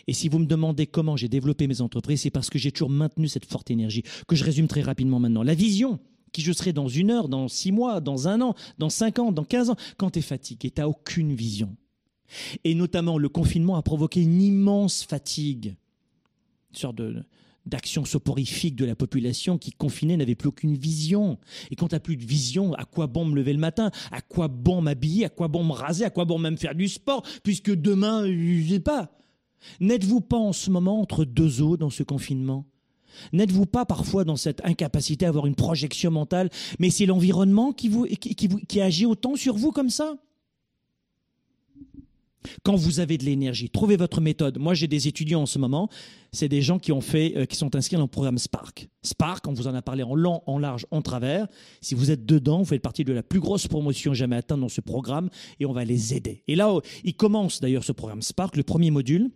[0.07, 2.89] Et si vous me demandez comment j'ai développé mes entreprises, c'est parce que j'ai toujours
[2.89, 5.43] maintenu cette forte énergie, que je résume très rapidement maintenant.
[5.43, 5.99] La vision,
[6.31, 9.31] qui je serai dans une heure, dans six mois, dans un an, dans cinq ans,
[9.31, 11.75] dans quinze ans, quand tu es fatigué, tu n'as aucune vision.
[12.63, 15.75] Et notamment, le confinement a provoqué une immense fatigue,
[16.71, 16.95] une sorte
[17.65, 21.37] d'action soporifique de la population qui, confinée, n'avait plus aucune vision.
[21.71, 23.91] Et quand tu n'as plus de vision, à quoi bon me lever le matin?
[24.11, 25.25] À quoi bon m'habiller?
[25.25, 26.05] À quoi bon me raser?
[26.05, 27.23] À quoi bon même faire du sport?
[27.43, 29.17] Puisque demain, je sais pas.
[29.79, 32.65] N'êtes-vous pas en ce moment entre deux eaux dans ce confinement?
[33.31, 36.49] N'êtes-vous pas parfois dans cette incapacité à avoir une projection mentale,
[36.79, 37.89] mais c'est l'environnement qui,
[38.67, 40.17] qui agit autant sur vous comme ça?
[42.63, 44.57] Quand vous avez de l'énergie, trouvez votre méthode.
[44.57, 45.89] Moi, j'ai des étudiants en ce moment.
[46.31, 48.87] C'est des gens qui ont fait, euh, qui sont inscrits dans le programme Spark.
[49.03, 51.47] Spark, on vous en a parlé en long, en large, en travers.
[51.81, 54.69] Si vous êtes dedans, vous faites partie de la plus grosse promotion jamais atteinte dans
[54.69, 55.29] ce programme
[55.59, 56.43] et on va les aider.
[56.47, 58.55] Et là, il commence d'ailleurs ce programme Spark.
[58.55, 59.29] Le premier module,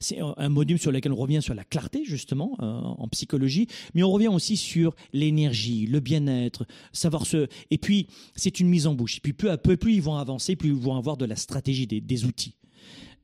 [0.00, 4.02] c'est un module sur lequel on revient sur la clarté, justement, euh, en psychologie, mais
[4.02, 7.48] on revient aussi sur l'énergie, le bien-être, savoir se.
[7.70, 9.18] Et puis, c'est une mise en bouche.
[9.18, 11.36] Et puis, peu à peu, plus ils vont avancer, plus ils vont avoir de la
[11.36, 12.56] stratégie, des, outils.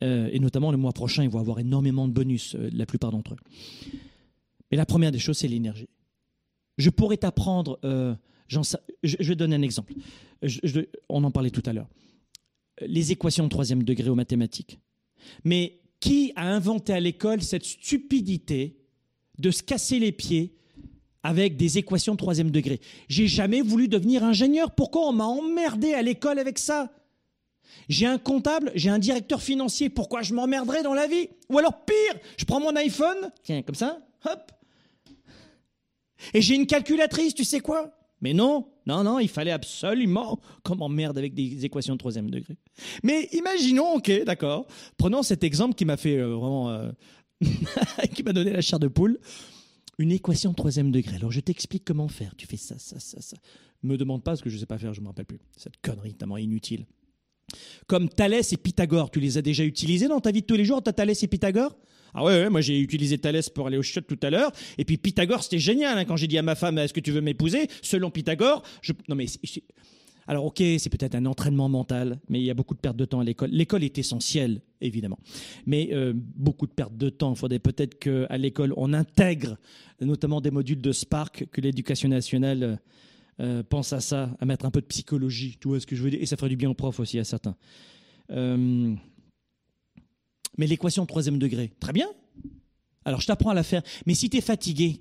[0.03, 3.11] Euh, et notamment, le mois prochain, ils vont avoir énormément de bonus, euh, la plupart
[3.11, 3.99] d'entre eux.
[4.71, 5.89] Mais la première des choses, c'est l'énergie.
[6.79, 7.79] Je pourrais t'apprendre.
[7.83, 9.93] je, vais donner un exemple.
[11.11, 11.89] on en parlait tout à l'heure.
[12.81, 14.81] Les équations de troisième degré aux mathématiques.
[15.45, 18.77] Mais qui a inventé à l'école cette stupidité
[19.39, 20.57] de se casser les pieds
[21.23, 22.81] avec des équations de troisième degré?
[23.09, 24.73] J'ai jamais voulu devenir ingénieur.
[24.73, 26.93] Pourquoi on m'a emmerdé à l'école avec ça?
[27.89, 29.91] J'ai un comptable, j'ai un directeur financier.
[29.91, 31.29] Pourquoi je m'emmerderais dans la vie?
[31.49, 34.51] Ou alors pire, je prends mon iPhone, tiens, comme ça, hop,
[36.35, 37.97] et j'ai une calculatrice, tu sais quoi?
[38.23, 42.57] Mais non, non, non, il fallait absolument qu'on m'emmerde avec des équations de troisième degré.
[43.03, 46.71] Mais imaginons, ok, d'accord, prenons cet exemple qui m'a fait euh, vraiment...
[46.71, 46.91] Euh,
[48.15, 49.19] qui m'a donné la chair de poule.
[49.99, 51.17] Une équation de troisième degré.
[51.17, 52.35] Alors je t'explique comment faire.
[52.37, 53.37] Tu fais ça, ça, ça, ça.
[53.83, 55.41] Me demande pas ce que je ne sais pas faire, je me rappelle plus.
[55.57, 56.87] Cette connerie tellement inutile.
[57.89, 60.65] Comme Thalès et Pythagore, tu les as déjà utilisés dans ta vie de tous les
[60.65, 61.77] jours, as Thalès et Pythagore?
[62.15, 64.53] Ah ouais, moi j'ai utilisé Thalès pour aller au shot tout à l'heure.
[64.79, 67.11] Et puis Pythagore, c'était génial hein, quand j'ai dit à ma femme Est-ce que tu
[67.11, 67.69] veux m'épouser?
[67.83, 68.93] Selon Pythagore, je...
[69.09, 69.27] non mais.
[70.29, 73.05] Alors ok, c'est peut-être un entraînement mental, mais il y a beaucoup de perte de
[73.05, 73.51] temps à l'école.
[73.51, 75.19] L'école est essentielle, évidemment,
[75.67, 77.33] mais euh, beaucoup de perte de temps.
[77.33, 79.57] Il faudrait peut-être qu'à l'école, on intègre
[80.01, 82.77] notamment des modules de Spark, que l'éducation nationale euh,
[83.41, 86.03] euh, pense à ça, à mettre un peu de psychologie, tu vois ce que je
[86.03, 87.57] veux dire, et ça ferait du bien aux profs aussi, à certains.
[90.59, 92.09] Mais l'équation troisième degré, très bien.
[93.05, 93.83] Alors je t'apprends à la faire.
[94.07, 95.01] Mais si tu es fatigué,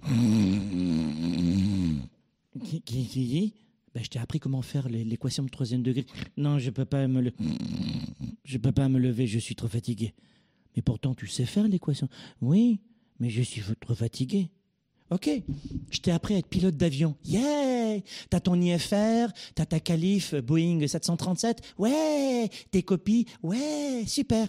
[3.94, 6.06] ben, je t'ai appris comment faire l'équation de troisième degré.
[6.38, 7.34] Non, je peux pas me le...
[8.46, 10.14] je peux pas me lever, je suis trop fatigué.
[10.76, 12.08] Mais pourtant, tu sais faire l'équation.
[12.42, 12.80] Oui,
[13.20, 14.50] mais je suis trop fatigué.
[15.10, 15.30] Ok,
[15.90, 17.18] je t'ai appris à être pilote d'avion.
[17.26, 21.74] Yeah T'as ton IFR, t'as ta qualif Boeing 737.
[21.78, 23.26] Ouais Tes copies.
[23.44, 24.48] Ouais Super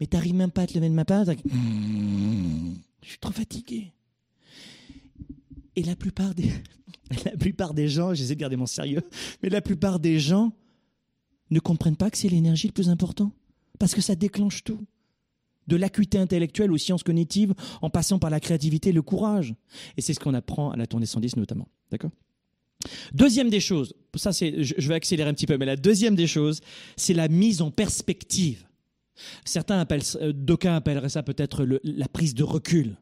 [0.00, 1.26] mais t'arrives même pas à te lever de ma part.
[1.26, 3.92] Je suis trop fatigué.
[5.76, 6.50] Et la plupart des,
[7.24, 9.02] la plupart des gens, j'essaie de garder mon sérieux,
[9.42, 10.52] mais la plupart des gens
[11.50, 13.32] ne comprennent pas que c'est l'énergie le plus important.
[13.78, 14.84] Parce que ça déclenche tout.
[15.66, 19.54] De l'acuité intellectuelle aux sciences cognitives, en passant par la créativité et le courage.
[19.96, 21.68] Et c'est ce qu'on apprend à la tournée 110 notamment.
[21.90, 22.10] D'accord?
[23.12, 26.26] Deuxième des choses, ça c'est, je vais accélérer un petit peu, mais la deuxième des
[26.26, 26.60] choses,
[26.96, 28.66] c'est la mise en perspective.
[29.44, 32.96] Certains appellent, euh, d'aucuns appelleraient ça peut-être la prise de recul.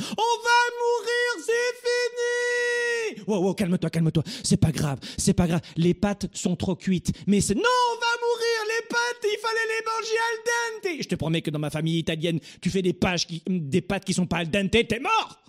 [0.00, 3.24] On va mourir, c'est fini.
[3.26, 4.22] Wow, wow, calme-toi, calme-toi.
[4.44, 5.60] C'est pas grave, c'est pas grave.
[5.76, 7.12] Les pâtes sont trop cuites.
[7.26, 8.58] Mais c'est non, on va mourir.
[8.68, 11.02] Les pâtes, il fallait les manger al dente.
[11.02, 14.04] Je te promets que dans ma famille italienne, tu fais des pages qui, des pâtes
[14.04, 15.42] qui sont pas al dente, t'es mort.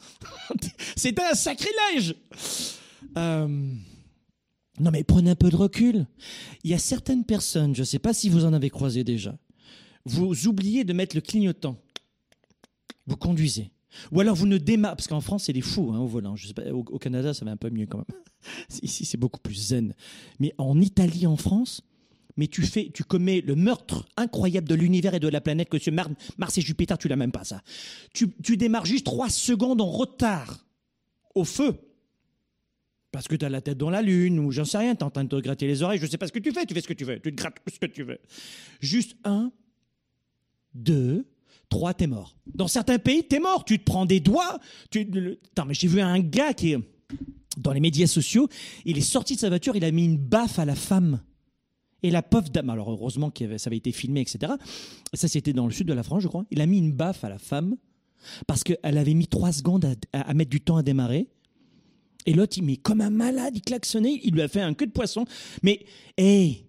[0.95, 2.15] c'est un sacrilège.
[3.17, 3.47] Euh,
[4.79, 6.07] non mais prenez un peu de recul.
[6.63, 9.35] Il y a certaines personnes, je ne sais pas si vous en avez croisé déjà,
[10.05, 11.77] vous oubliez de mettre le clignotant.
[13.07, 13.71] Vous conduisez.
[14.11, 16.35] Ou alors vous ne démarrez, parce qu'en France c'est des fous hein, au volant.
[16.71, 18.19] Au, Canada ça va un peu mieux quand même.
[18.83, 19.95] Ici c'est beaucoup plus zen.
[20.39, 21.81] Mais en Italie, en France,
[22.37, 25.79] mais tu fais, tu commets le meurtre incroyable de l'univers et de la planète que
[25.79, 27.61] ce Mars et Jupiter, tu l'as même pas ça.
[28.13, 30.65] Tu, tu démarres juste trois secondes en retard
[31.35, 31.75] au feu
[33.11, 35.03] parce que tu as la tête dans la lune, ou j'en sais rien, tu es
[35.03, 36.73] en train de te gratter les oreilles, je sais pas ce que tu fais, tu
[36.73, 38.19] fais ce que tu veux, tu te grattes ce que tu veux.
[38.81, 39.51] Juste un,
[40.73, 41.25] deux,
[41.69, 42.35] trois, t'es mort.
[42.53, 44.59] Dans certains pays, t'es mort, tu te prends des doigts.
[44.89, 45.07] Tu...
[45.09, 46.79] Mais j'ai vu un gars qui est
[47.57, 48.47] dans les médias sociaux,
[48.85, 51.21] il est sorti de sa voiture, il a mis une baffe à la femme.
[52.01, 54.53] Et la pauvre dame, alors heureusement que ça avait été filmé, etc.
[55.13, 56.45] Ça, c'était dans le sud de la France, je crois.
[56.49, 57.75] Il a mis une baffe à la femme
[58.47, 61.27] parce qu'elle avait mis trois secondes à, mettre du temps à démarrer.
[62.25, 64.87] Et l'autre, il met comme un malade, il klaxonnait, il lui a fait un queue
[64.87, 65.25] de poisson.
[65.61, 65.85] Mais,
[66.17, 66.68] hé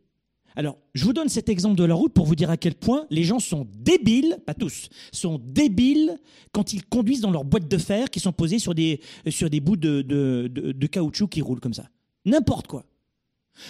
[0.57, 3.07] Alors, je vous donne cet exemple de la route pour vous dire à quel point
[3.11, 6.19] les gens sont débiles, pas tous, sont débiles
[6.53, 9.61] quand ils conduisent dans leurs boîtes de fer qui sont posées sur des, sur des
[9.61, 11.89] bouts de, de, caoutchouc qui roulent comme ça.
[12.25, 12.85] N'importe quoi.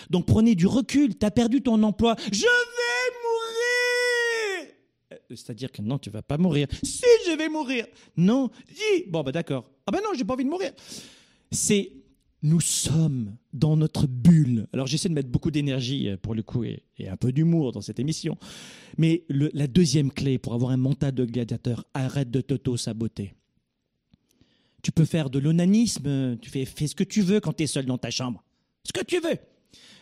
[0.09, 2.17] Donc prenez du recul, tu as perdu ton emploi.
[2.33, 3.11] Je vais
[4.63, 4.75] mourir
[5.13, 6.67] euh, C'est-à-dire que non, tu vas pas mourir.
[6.83, 9.69] Si, je vais mourir Non, dis Bon, bah d'accord.
[9.87, 10.73] Ah ben non, j'ai pas envie de mourir.
[11.51, 11.93] C'est
[12.43, 14.67] nous sommes dans notre bulle.
[14.73, 17.81] Alors j'essaie de mettre beaucoup d'énergie euh, pour le coup et, un peu d'humour dans
[17.81, 18.37] cette émission.
[18.99, 23.35] Mais la deuxième clé pour avoir un mental de gladiateur, arrête de t'auto-saboter.
[24.83, 27.87] Tu peux faire de l'onanisme, tu fais, ce que tu veux quand tu es seul
[27.87, 28.45] dans ta chambre.
[28.85, 29.39] Ce que tu veux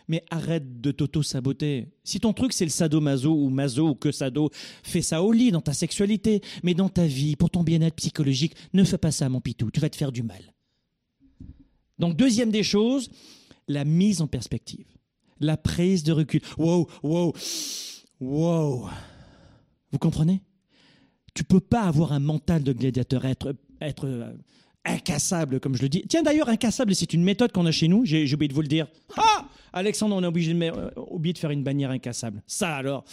[0.09, 1.87] mais arrête de t'auto-saboter.
[2.03, 4.49] Si ton truc c'est le sadomaso ou maso ou que sado,
[4.81, 8.55] fais ça au lit dans ta sexualité, mais dans ta vie, pour ton bien-être psychologique,
[8.73, 10.41] ne fais pas ça mon pitou, tu vas te faire du mal.
[11.99, 13.09] Donc deuxième des choses,
[13.67, 14.85] la mise en perspective,
[15.39, 16.41] la prise de recul.
[16.57, 17.33] Wow, wow,
[18.19, 18.89] wow.
[19.91, 20.41] Vous comprenez?
[21.33, 24.33] Tu peux pas avoir un mental de gladiateur, être, être euh,
[24.85, 26.03] incassable, comme je le dis.
[26.07, 28.05] Tiens, d'ailleurs, incassable, c'est une méthode qu'on a chez nous.
[28.05, 28.87] J'ai oublié de vous le dire.
[29.15, 32.41] Ah Alexandre, on a de, euh, oublié de faire une bannière incassable.
[32.47, 33.03] Ça alors.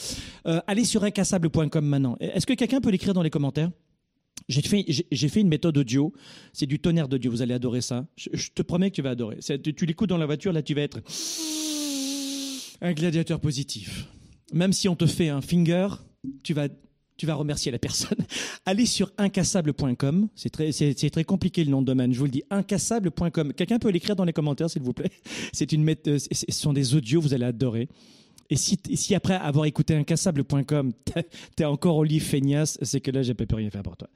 [0.47, 2.17] Euh, allez sur incassable.com maintenant.
[2.19, 3.71] Est-ce que quelqu'un peut l'écrire dans les commentaires?
[4.49, 6.13] J'ai fait, j'ai fait une méthode audio.
[6.53, 7.31] C'est du tonnerre d'audio.
[7.31, 8.07] Vous allez adorer ça.
[8.17, 9.39] Je, te promets que tu vas adorer.
[9.39, 11.01] Tu, tu l'écoutes dans la voiture, là, tu vas être
[12.81, 14.07] un gladiateur positif.
[14.53, 15.89] Même si on te fait un finger,
[16.43, 16.69] tu vas
[17.17, 18.19] tu vas remercier la personne.
[18.67, 20.29] Allez sur incassable.com.
[20.35, 22.13] C'est très, c'est, très compliqué le nom de domaine.
[22.13, 23.55] Je vous le dis, incassable.com.
[23.55, 25.11] Quelqu'un peut l'écrire dans les commentaires, s'il vous plaît.
[25.53, 27.89] C'est une euh, ce sont des audios, vous allez adorer.
[28.51, 30.93] Et si, après avoir écouté incassable.com,
[31.57, 34.09] t'es encore au lit feignasse, c'est que là, j'ai pas pu rien faire pour toi.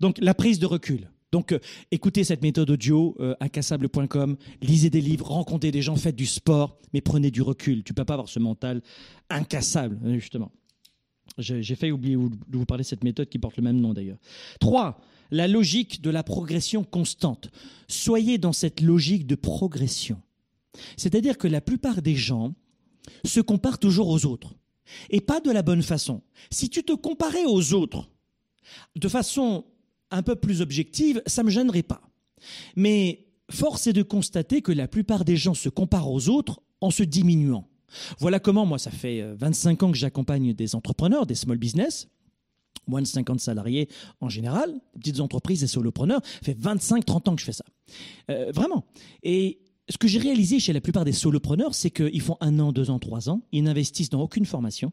[0.00, 1.08] Donc, la prise de recul.
[1.30, 1.58] Donc, euh,
[1.90, 6.78] écoutez cette méthode audio, euh, incassable.com, lisez des livres, rencontrez des gens, faites du sport,
[6.94, 7.84] mais prenez du recul.
[7.84, 8.82] Tu peux pas avoir ce mental
[9.28, 10.50] incassable, justement.
[11.36, 14.18] J'ai failli oublier de vous parler de cette méthode qui porte le même nom d'ailleurs.
[14.60, 14.98] Trois,
[15.30, 17.50] la logique de la progression constante.
[17.86, 20.20] Soyez dans cette logique de progression.
[20.96, 22.54] C'est-à-dire que la plupart des gens
[23.24, 24.54] se comparent toujours aux autres.
[25.10, 26.22] Et pas de la bonne façon.
[26.50, 28.08] Si tu te comparais aux autres
[28.96, 29.64] de façon
[30.10, 32.00] un peu plus objective, ça me gênerait pas.
[32.76, 36.90] Mais force est de constater que la plupart des gens se comparent aux autres en
[36.90, 37.68] se diminuant.
[38.18, 42.08] Voilà comment, moi, ça fait 25 euh, ans que j'accompagne des entrepreneurs, des small business,
[42.86, 43.88] moins de 50 salariés
[44.20, 46.20] en général, petites entreprises, des solopreneurs.
[46.24, 47.64] Ça fait 25-30 ans que je fais ça.
[48.30, 48.84] Euh, vraiment.
[49.22, 52.72] Et ce que j'ai réalisé chez la plupart des solopreneurs, c'est qu'ils font un an,
[52.72, 54.92] deux ans, trois ans, ils n'investissent dans aucune formation,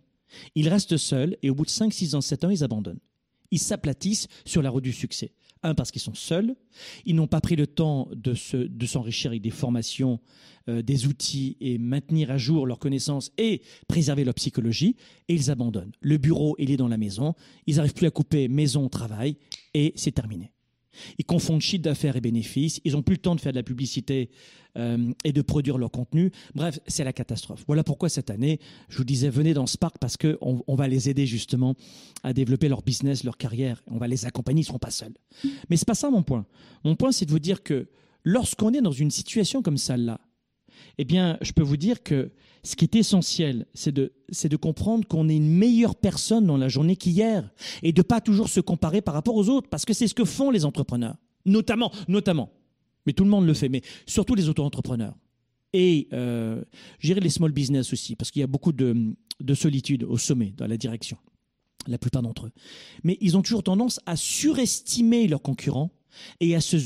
[0.55, 2.99] ils restent seuls et au bout de 5, 6 ans, 7 ans, ils abandonnent.
[3.51, 5.34] Ils s'aplatissent sur la route du succès.
[5.63, 6.55] Un, parce qu'ils sont seuls,
[7.05, 10.19] ils n'ont pas pris le temps de, s'enrichir avec des formations,
[10.67, 14.95] euh, des outils et maintenir à jour leurs connaissances et préserver leur psychologie,
[15.27, 15.91] et ils abandonnent.
[16.01, 17.34] Le bureau, il est dans la maison,
[17.65, 19.38] ils n'arrivent plus à couper maison, travail,
[19.73, 20.51] et c'est terminé.
[21.17, 22.81] Ils confondent chiffre d'affaires et bénéfices.
[22.84, 24.29] Ils n'ont plus le temps de faire de la publicité
[24.77, 26.31] euh, et de produire leur contenu.
[26.53, 27.63] Bref, c'est la catastrophe.
[27.67, 31.10] Voilà pourquoi cette année, je vous disais, venez dans Spark parce qu'on on va les
[31.10, 31.75] aider justement
[32.23, 33.81] à développer leur business, leur carrière.
[33.88, 35.13] On va les accompagner, ils ne seront pas seuls.
[35.69, 36.45] Mais c'est pas ça mon point.
[36.84, 37.88] Mon point, c'est de vous dire que
[38.23, 40.19] lorsqu'on est dans une situation comme celle-là,
[40.98, 42.32] eh bien, je peux vous dire que
[42.63, 44.12] ce qui est essentiel, c'est de,
[44.43, 47.50] de comprendre qu'on est une meilleure personne dans la journée qu'hier
[47.84, 50.26] et de pas toujours se comparer par rapport aux autres, parce que c'est ce que
[50.26, 52.52] font les entrepreneurs, notamment, notamment.
[53.06, 55.15] Mais tout le monde le fait, mais surtout les auto-entrepreneurs.
[55.74, 56.63] Et euh,
[57.00, 60.54] gérer les small business aussi, parce qu'il y a beaucoup de, de solitude au sommet,
[60.58, 61.17] dans la direction,
[61.88, 62.52] la plupart d'entre eux.
[63.04, 65.92] Mais ils ont toujours tendance à surestimer leurs concurrents
[66.40, 66.77] et à se,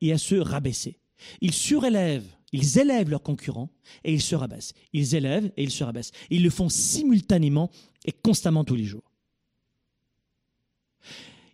[0.00, 1.00] et à se rabaisser.
[1.40, 3.70] Ils surélèvent ils élèvent leurs concurrents
[4.04, 4.72] et ils se rabaissent.
[4.92, 6.12] Ils élèvent et ils se rabaissent.
[6.30, 7.70] Ils le font simultanément
[8.04, 9.02] et constamment tous les jours.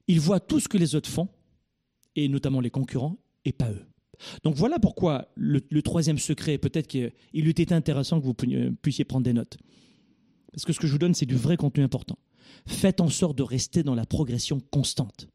[0.07, 1.29] Ils voient tout ce que les autres font,
[2.17, 3.87] et notamment les concurrents, et pas eux.
[4.43, 8.35] Donc voilà pourquoi le, troisième secret, peut-être qu'il eût été intéressant que vous
[8.83, 9.57] puissiez prendre des notes.
[10.53, 12.19] Parce que ce que je vous donne, c'est du vrai contenu important.
[12.67, 15.29] Faites en sorte de rester dans la progression constante.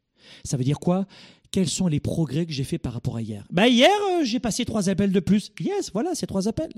[0.44, 1.06] Ça veut dire quoi?
[1.50, 3.46] Quels sont les progrès que j'ai fait par rapport à hier?
[3.50, 5.52] Bah hier, euh, j'ai passé trois appels de plus.
[5.60, 6.72] Yes, voilà, c'est trois appels.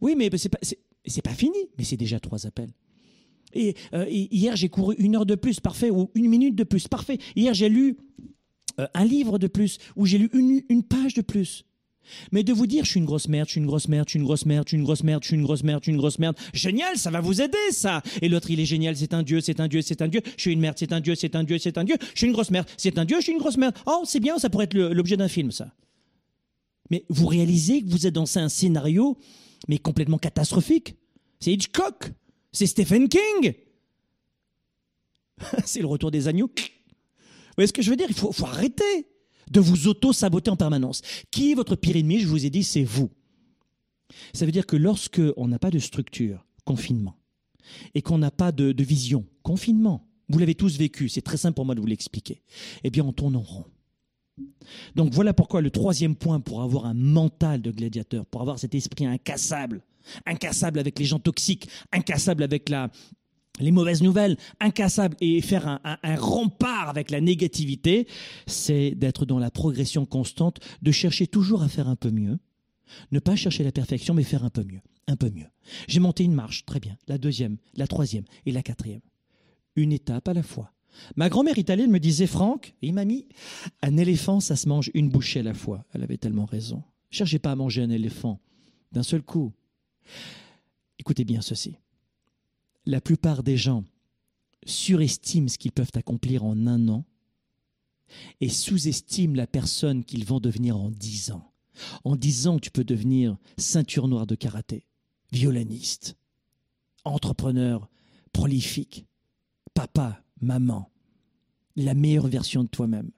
[0.00, 0.58] Oui, mais c'est pas,
[1.24, 2.72] pas fini, mais c'est déjà trois appels.
[3.52, 6.64] Et, euh, et hier, j'ai couru une heure de plus, parfait, ou une minute de
[6.64, 7.18] plus, parfait.
[7.36, 7.96] Hier, j'ai lu
[8.78, 10.30] euh, un livre de plus, ou j'ai lu
[10.68, 11.64] une page de plus.
[12.32, 14.12] Mais de vous dire, je suis une grosse merde, je suis une grosse merde, je
[14.12, 15.84] suis une grosse merde, je suis une grosse merde, je suis une grosse merde, je
[15.84, 16.36] suis une grosse merde.
[16.52, 18.02] Génial, ça va vous aider, ça.
[18.22, 20.20] Et l'autre, il est génial, c'est un dieu, c'est un dieu, c'est un dieu.
[20.36, 21.96] Je suis une merde, c'est un dieu, c'est un dieu, c'est un dieu.
[22.14, 23.74] Je suis une grosse merde, c'est un dieu, je suis une grosse merde.
[23.86, 25.74] Oh, c'est bien, ça pourrait être l'objet d'un film, ça.
[26.90, 29.16] Mais vous réalisez que vous êtes dans un scénario,
[29.68, 30.96] mais complètement catastrophique.
[31.38, 32.12] C'est Hitchcock,
[32.52, 33.54] c'est Stephen King.
[35.64, 36.50] c'est le retour des agneaux.
[36.56, 38.06] Vous voyez ce que je veux dire?
[38.08, 39.06] Il faut arrêter
[39.50, 41.02] de vous auto-saboter en permanence.
[41.30, 42.20] Qui est votre pire ennemi?
[42.20, 43.10] Je vous ai dit, c'est vous.
[44.32, 47.16] Ça veut dire que lorsque on n'a pas de structure, confinement,
[47.94, 51.54] et qu'on n'a pas de, de vision, confinement, vous l'avez tous vécu, c'est très simple
[51.54, 52.42] pour moi de vous l'expliquer,
[52.84, 53.66] eh bien on tourne en rond.
[54.94, 58.74] Donc voilà pourquoi le troisième point pour avoir un mental de gladiateur, pour avoir cet
[58.74, 59.82] esprit incassable,
[60.26, 62.90] incassable avec les gens toxiques, incassable avec la,
[63.58, 68.06] les mauvaises nouvelles, incassable et faire un, rempart avec la négativité,
[68.46, 72.38] c'est d'être dans la progression constante, de chercher toujours à faire un peu mieux.
[73.12, 75.46] Ne pas chercher la perfection, mais faire un peu mieux, un peu mieux.
[75.88, 79.02] J'ai monté une marche, très bien, la deuxième, la troisième et la quatrième.
[79.76, 80.72] Une étape à la fois.
[81.16, 83.28] Ma grand-mère italienne me disait, Franck, et mamie,
[83.82, 85.84] un éléphant, ça se mange une bouchée à la fois.
[85.92, 86.82] Elle avait tellement raison.
[87.10, 88.40] Cherchez pas à manger un éléphant
[88.92, 89.52] d'un seul coup.
[90.98, 91.76] Écoutez bien ceci.
[92.86, 93.84] La plupart des gens
[94.64, 97.04] surestiment ce qu'ils peuvent accomplir en un an
[98.40, 101.52] et sous-estiment la personne qu'ils vont devenir en dix ans.
[102.04, 104.84] En dix ans, tu peux devenir ceinture noire de karaté,
[105.32, 106.16] violoniste,
[107.04, 107.88] entrepreneur
[108.32, 109.06] prolifique,
[109.74, 110.90] papa, maman,
[111.76, 113.10] la meilleure version de toi-même.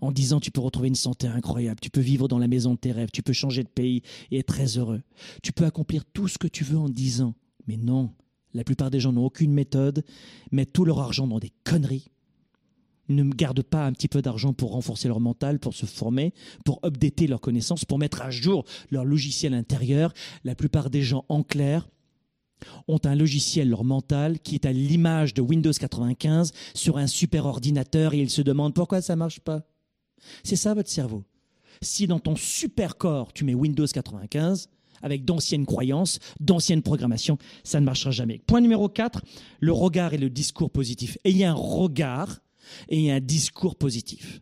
[0.00, 2.74] En dix ans, tu peux retrouver une santé incroyable, tu peux vivre dans la maison
[2.74, 5.02] de tes rêves, tu peux changer de pays et être très heureux.
[5.42, 7.34] Tu peux accomplir tout ce que tu veux en dix ans.
[7.66, 8.12] Mais non,
[8.54, 10.04] la plupart des gens n'ont aucune méthode,
[10.52, 12.10] mettent tout leur argent dans des conneries,
[13.08, 16.32] ne gardent pas un petit peu d'argent pour renforcer leur mental, pour se former,
[16.64, 20.14] pour updater leurs connaissances, pour mettre à jour leur logiciel intérieur.
[20.44, 21.88] La plupart des gens, en clair,
[22.88, 27.44] ont un logiciel, leur mental, qui est à l'image de Windows 95 sur un super
[27.46, 29.62] ordinateur et ils se demandent pourquoi ça marche pas.
[30.42, 31.24] C'est ça votre cerveau.
[31.82, 34.70] Si dans ton super corps, tu mets Windows 95,
[35.04, 38.40] avec d'anciennes croyances, d'anciennes programmations, ça ne marchera jamais.
[38.46, 39.22] Point numéro 4,
[39.60, 41.18] le regard et le discours positif.
[41.24, 42.40] Ayez un regard
[42.88, 44.40] et un discours positif.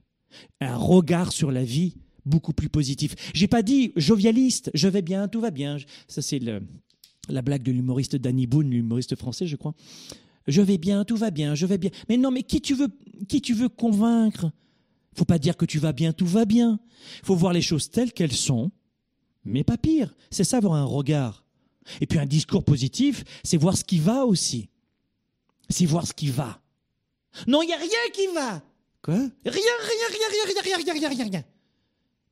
[0.61, 3.17] Un regard sur la vie beaucoup plus positif.
[3.35, 5.79] J'ai pas dit jovialiste, je vais bien, tout va bien.
[6.07, 6.41] Ça c'est
[7.29, 9.75] la blague de l'humoriste Danny Boone, l'humoriste français, je crois.
[10.47, 11.91] Je vais bien, tout va bien, je vais bien.
[12.09, 12.89] Mais non, mais qui tu veux,
[13.29, 14.53] qui tu veux convaincre?
[15.15, 16.79] Faut pas dire que tu vas bien, tout va bien.
[17.25, 18.71] Faut voir les choses telles qu'elles sont,
[19.45, 20.15] mais pas pire.
[20.31, 21.45] C'est ça avoir un regard.
[22.01, 24.69] Et puis un discours positif, c'est voir ce qui va aussi.
[25.69, 26.61] C'est voir ce qui va.
[27.47, 28.63] Non, il y a rien qui va.
[29.03, 29.15] Quoi?
[29.15, 29.63] Rien, rien,
[30.09, 31.45] rien, rien, rien, rien, rien, rien, rien.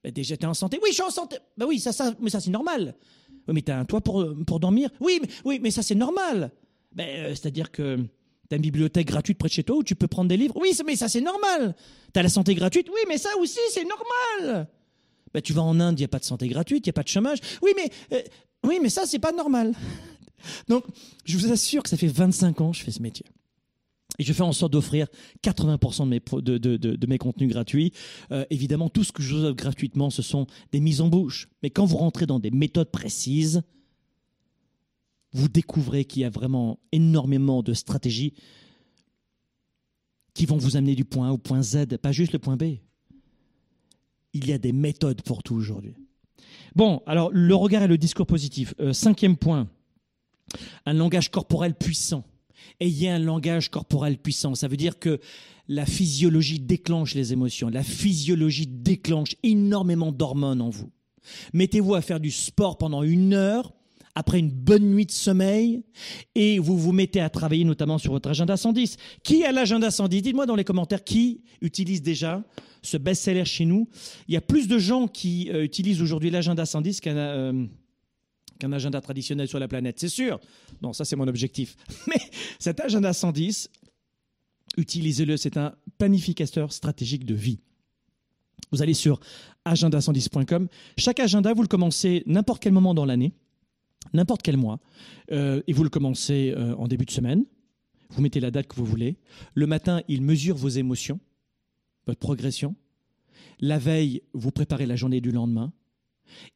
[0.03, 0.79] Ben déjà, t'es en santé.
[0.83, 1.37] Oui, je suis en santé.
[1.57, 2.95] Ben oui, ça, ça, mais ça c'est normal.
[3.49, 4.91] Oui, mais t'as un toit pour, pour dormir.
[5.01, 6.53] Oui, mais, oui, mais ça c'est normal.
[6.93, 7.99] Ben, euh, c'est-à-dire que
[8.49, 10.55] t'as une bibliothèque gratuite près de chez toi où tu peux prendre des livres.
[10.57, 11.75] Oui, mais ça c'est normal.
[12.13, 12.89] T'as la santé gratuite.
[12.89, 14.69] Oui, mais ça aussi c'est normal.
[15.35, 16.95] Ben, tu vas en Inde, il n'y a pas de santé gratuite, il n'y a
[16.95, 17.39] pas de chômage.
[17.63, 18.23] Oui, mais, euh,
[18.67, 19.75] oui, mais ça c'est pas normal.
[20.69, 20.85] Donc,
[21.25, 23.27] je vous assure que ça fait 25 ans que je fais ce métier.
[24.19, 25.07] Et je fais en sorte d'offrir
[25.43, 27.93] 80% de mes, pro- de, de- de- de mes contenus gratuits.
[28.33, 31.49] Euh, évidemment, tout ce que je vous offre gratuitement, ce sont des mises en bouche.
[31.63, 33.63] Mais quand vous rentrez dans des méthodes précises,
[35.33, 38.35] vous découvrez qu'il y a vraiment énormément de stratégies
[40.35, 42.75] qui vont vous amener du point A au point Z, pas juste le point B.
[44.33, 45.95] Il y a des méthodes pour tout aujourd'hui.
[46.75, 48.75] Bon, alors le regard et le discours positif.
[48.81, 49.69] Euh, cinquième point,
[50.87, 52.25] un langage corporel puissant.
[52.79, 54.55] Ayez un langage corporel puissant.
[54.55, 55.21] Ça veut dire que
[55.69, 57.69] la physiologie déclenche les émotions.
[57.69, 60.91] La physiologie déclenche énormément d'hormones en vous.
[61.53, 63.73] Mettez-vous à faire du sport pendant une heure
[64.15, 65.85] après une bonne nuit de sommeil
[66.35, 68.97] et vous vous mettez à travailler notamment sur votre agenda 110.
[69.23, 72.43] Qui a l'agenda 110 Dites-moi dans les commentaires qui utilise déjà
[72.83, 73.89] ce best-seller chez nous.
[74.29, 77.67] Il y a plus de gens qui euh, utilisent aujourd'hui l'agenda 110 qu'un euh,
[78.59, 80.39] qu'un agenda traditionnel sur la planète, c'est sûr.
[80.83, 81.77] Non, ça c'est mon objectif.
[82.09, 82.21] Mais
[82.59, 83.71] cet agenda 110,
[84.77, 87.61] utilisez-le, c'est un planificateur stratégique de vie.
[88.71, 89.19] Vous allez sur
[89.65, 90.69] agenda110.com.
[90.99, 93.33] Chaque agenda, vous le commencez n'importe quel moment dans l'année,
[94.13, 94.79] n'importe quel mois,
[95.33, 97.45] euh, et vous le commencez en début de semaine.
[98.11, 99.17] Vous mettez la date que vous voulez.
[99.55, 101.19] Le matin, il mesure vos émotions,
[102.07, 102.75] votre progression.
[103.61, 105.73] La veille, vous préparez la journée du lendemain.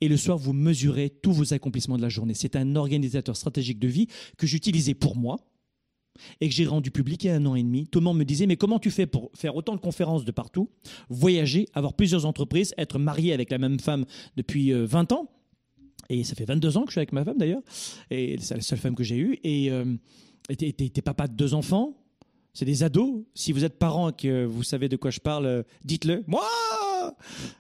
[0.00, 2.34] Et le soir, vous mesurez tous vos accomplissements de la journée.
[2.34, 4.06] C'est un organisateur stratégique de vie
[4.38, 5.38] que j'utilisais pour moi
[6.40, 7.88] et que j'ai rendu public il y a un an et demi.
[7.88, 10.30] Tout le monde me disait, mais comment tu fais pour faire autant de conférences de
[10.30, 10.70] partout,
[11.08, 14.04] voyager, avoir plusieurs entreprises, être marié avec la même femme
[14.36, 15.28] depuis 20 euh, ans?
[16.08, 17.62] Et ça fait 22 ans que je suis avec ma femme d'ailleurs,
[18.10, 19.38] et c'est la seule femme que j'ai eue.
[19.42, 19.96] Et euh,
[20.48, 21.94] t'es papa de deux enfants,
[22.54, 23.24] c'est des ados.
[23.34, 26.22] Si vous êtes parent et que vous savez de quoi je parle, euh, dites-le.
[26.28, 26.44] Moi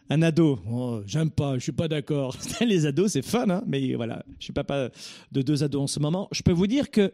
[0.08, 2.36] Un ado oh, J'aime pas, je suis pas d'accord.
[2.60, 4.90] Les ados, c'est fun, hein mais voilà, je suis papa
[5.32, 6.28] de deux ados en ce moment.
[6.30, 7.12] Je peux vous dire que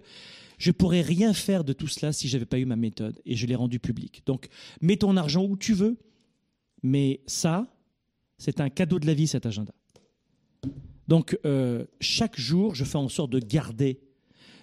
[0.59, 3.47] je pourrais rien faire de tout cela si j'avais pas eu ma méthode et je
[3.47, 4.23] l'ai rendue publique.
[4.27, 4.49] Donc,
[4.83, 5.97] mets ton argent où tu veux,
[6.83, 7.67] mais ça,
[8.37, 9.73] c'est un cadeau de la vie, cet agenda.
[11.09, 14.01] Donc, euh, chaque jour, je fais en sorte de garder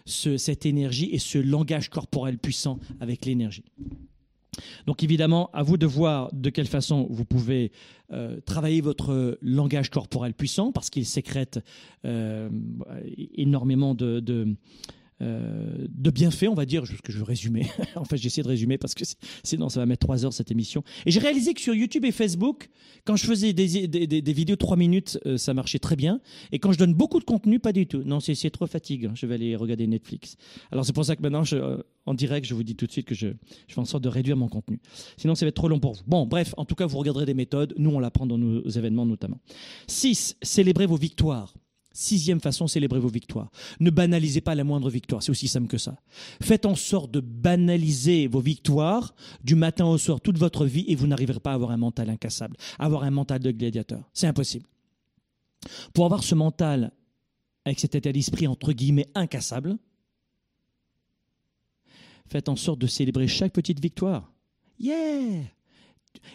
[0.08, 3.66] cette énergie et ce langage corporel puissant avec l'énergie.
[4.86, 7.72] Donc évidemment, à vous de voir de quelle façon vous pouvez
[8.12, 11.60] euh, travailler votre langage corporel puissant, parce qu'il sécrète
[12.06, 12.50] euh,
[13.36, 14.56] énormément de,
[15.22, 17.66] euh, de bienfaits, on va dire, ce que je veux résumer.
[17.96, 19.04] en fait, j'essaie de résumer parce que
[19.44, 20.84] sinon, ça va mettre trois heures cette émission.
[21.06, 22.70] Et j'ai réalisé que sur YouTube et Facebook,
[23.04, 26.22] quand je faisais des, des, vidéos de trois minutes, euh, ça marchait très bien.
[26.52, 28.04] Et quand je donne beaucoup de contenu, pas du tout.
[28.06, 29.16] Non, c'est trop fatigant.
[29.16, 30.36] Je vais aller regarder Netflix.
[30.72, 32.92] Alors, c'est pour ça que maintenant, je, euh, en direct, je vous dis tout de
[32.92, 33.30] suite que je,
[33.68, 34.80] je fais en sorte de réduire mon contenu.
[35.18, 36.04] Sinon, ça va être trop long pour vous.
[36.06, 37.74] Bon, bref, en tout cas, vous regarderez des méthodes.
[37.78, 39.40] Nous, on l'apprend dans nos événements notamment.
[39.88, 40.38] 6.
[40.44, 41.54] Célébrez vos victoires.
[42.00, 43.50] Sixième façon, célébrez vos victoires.
[43.80, 45.96] Ne banalisez pas la moindre victoire, c'est aussi simple que ça.
[46.44, 50.94] Faites en sorte de banaliser vos victoires du matin au soir toute votre vie et
[50.94, 54.08] vous n'arriverez pas à avoir un mental incassable, avoir un mental de gladiateur.
[54.14, 54.68] C'est impossible.
[55.96, 56.92] Pour avoir ce mental
[57.66, 59.80] avec cet état d'esprit entre guillemets incassable,
[62.28, 64.32] faites en sorte de célébrer chaque petite victoire.
[64.80, 65.46] Yeah!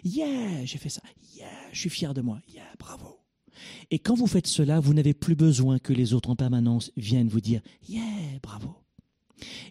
[0.02, 0.64] Yeah!
[0.64, 1.02] J'ai fait ça.
[1.36, 1.46] Yeah!
[1.70, 2.40] Je suis fier de moi.
[2.52, 2.64] Yeah!
[2.80, 3.21] Bravo!
[3.90, 7.28] Et quand vous faites cela, vous n'avez plus besoin que les autres en permanence viennent
[7.28, 8.02] vous dire Yeah,
[8.42, 8.74] bravo.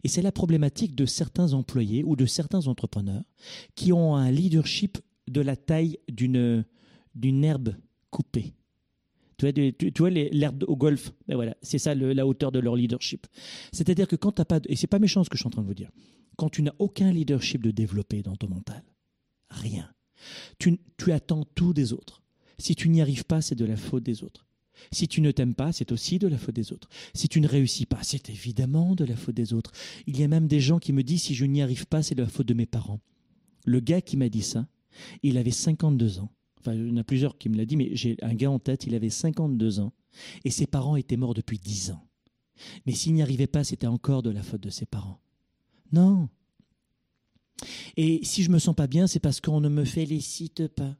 [0.03, 3.23] Et c'est la problématique de certains employés ou de certains entrepreneurs
[3.75, 6.65] qui ont un leadership de la taille d'une
[7.43, 7.75] herbe
[8.09, 8.53] coupée.
[9.37, 13.25] Tu vois, tu, l'herbe au golf, ben voilà, c'est ça la hauteur de leur leadership.
[13.71, 15.51] C'est-à-dire que quand tu n'as pas, et c'est pas méchant ce que je suis en
[15.51, 15.89] train de vous dire,
[16.37, 18.83] quand tu n'as aucun leadership de développer dans ton mental,
[19.49, 19.89] rien,
[20.59, 22.20] tu, tu attends tout des autres.
[22.61, 24.47] Si tu n'y arrives pas, c'est de la faute des autres.
[24.91, 26.89] Si tu ne t'aimes pas, c'est aussi de la faute des autres.
[27.13, 29.71] Si tu ne réussis pas, c'est évidemment de la faute des autres.
[30.07, 32.15] Il y a même des gens qui me disent si je n'y arrive pas, c'est
[32.15, 32.99] de la faute de mes parents.
[33.65, 34.67] Le gars qui m'a dit ça,
[35.23, 36.31] il avait 52 ans.
[36.59, 38.59] Enfin, il y en a plusieurs qui me l'ont dit, mais j'ai un gars en
[38.59, 39.93] tête, il avait 52 ans.
[40.45, 42.07] Et ses parents étaient morts depuis 10 ans.
[42.85, 45.19] Mais s'il n'y arrivait pas, c'était encore de la faute de ses parents.
[45.91, 46.29] Non.
[47.97, 50.95] Et si je me sens pas bien, c'est parce qu'on ne me félicite pas.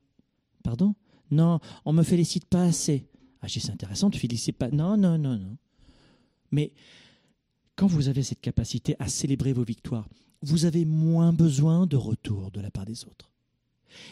[0.64, 0.96] Pardon?
[1.32, 3.08] Non, on me félicite pas assez.
[3.42, 4.70] Ah, c'est intéressant, tu félicites pas.
[4.70, 5.58] Non, non, non, non.
[6.52, 6.74] Mais
[7.76, 10.08] quand vous avez cette capacité à célébrer vos victoires,
[10.42, 13.32] vous avez moins besoin de retour de la part des autres.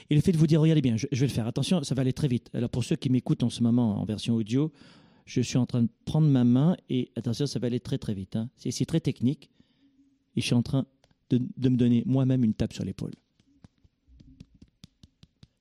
[0.10, 2.02] Et le fait de vous dire, regardez bien, je, vais le faire, attention, ça va
[2.02, 2.50] aller très vite.
[2.54, 4.72] Alors pour ceux qui m'écoutent en ce moment en version audio,
[5.26, 8.14] je suis en train de prendre ma main et attention, ça va aller très très
[8.14, 8.36] vite.
[8.36, 8.50] Hein.
[8.58, 9.50] C'est très technique.
[10.36, 10.86] Et je suis en train
[11.30, 13.14] de me donner moi-même une tape sur l'épaule.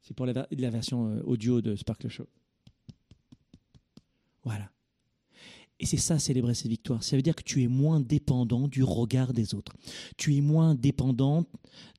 [0.08, 2.26] C'est pour la, version euh, audio de Sparkle Show.
[4.42, 4.70] Voilà.
[5.78, 7.02] Et c'est ça, célébrer ses victoires.
[7.02, 9.74] Ça veut dire que tu es moins dépendant du regard des autres.
[10.16, 11.44] Tu es moins dépendant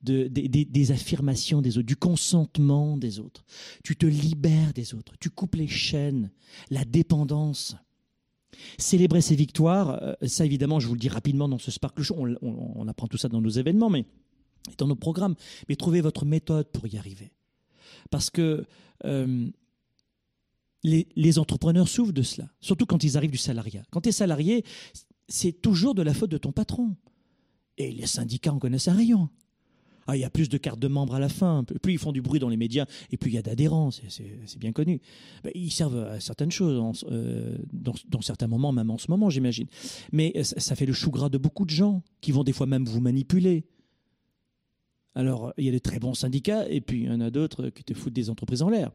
[0.02, 3.44] de, des affirmations des autres, du consentement des autres.
[3.84, 5.14] Tu te libères des autres.
[5.20, 6.32] Tu coupes les chaînes,
[6.68, 7.76] la dépendance.
[8.76, 12.16] Célébrer ses victoires, euh, ça évidemment, je vous le dis rapidement dans ce Sparkle Show,
[12.18, 14.04] on, on apprend tout ça dans nos événements, mais
[14.78, 15.36] dans nos programmes.
[15.68, 17.30] Mais trouvez votre méthode pour y arriver.
[18.10, 18.64] Parce que
[19.04, 19.48] euh,
[20.82, 23.82] les, entrepreneurs souffrent de cela, surtout quand ils arrivent du salariat.
[23.90, 24.64] Quand tu es salarié,
[25.28, 26.96] c'est toujours de la faute de ton patron.
[27.78, 29.30] Et les syndicats en connaissent rien.
[30.06, 31.62] Ah, il y a plus de cartes de membres à la fin.
[31.82, 34.58] Plus ils font du bruit dans les médias, et plus il y a d'adhérents, c'est
[34.58, 35.00] bien connu.
[35.44, 39.66] Ben, ils servent à certaines choses, euh, dans, certains moments, même en ce moment, j'imagine.
[40.10, 42.66] Mais euh, ça fait le chou gras de beaucoup de gens qui vont des fois
[42.66, 43.64] même vous manipuler.
[45.20, 47.68] Alors, il y a des très bons syndicats, et puis il y en a d'autres
[47.68, 48.90] qui te foutent des entreprises en l'air.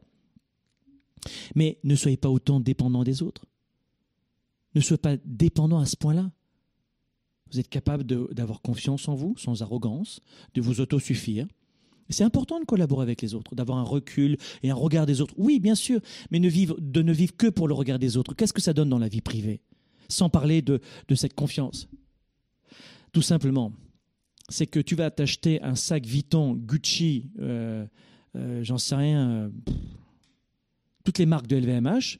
[1.54, 3.46] Mais ne soyez pas autant dépendants des autres.
[4.74, 6.32] Ne soyez pas dépendants à ce point-là.
[7.52, 10.20] Vous êtes capable d'avoir confiance en vous, sans arrogance,
[10.54, 11.46] de vous autosuffire.
[12.10, 15.34] C'est important de collaborer avec les autres, d'avoir un recul et un regard des autres.
[15.36, 16.00] Oui, bien sûr,
[16.32, 18.34] mais de ne vivre que pour le regard des autres.
[18.34, 19.60] Qu'est-ce que ça donne dans la vie privée?
[20.08, 20.80] Sans parler de
[21.14, 21.86] cette confiance.
[23.12, 23.70] Tout simplement,
[24.48, 27.86] c'est que tu vas t'acheter un sac Vuitton, Gucci, euh,
[28.36, 29.50] euh, j'en sais rien, euh,
[31.04, 32.18] toutes les marques de LVMH,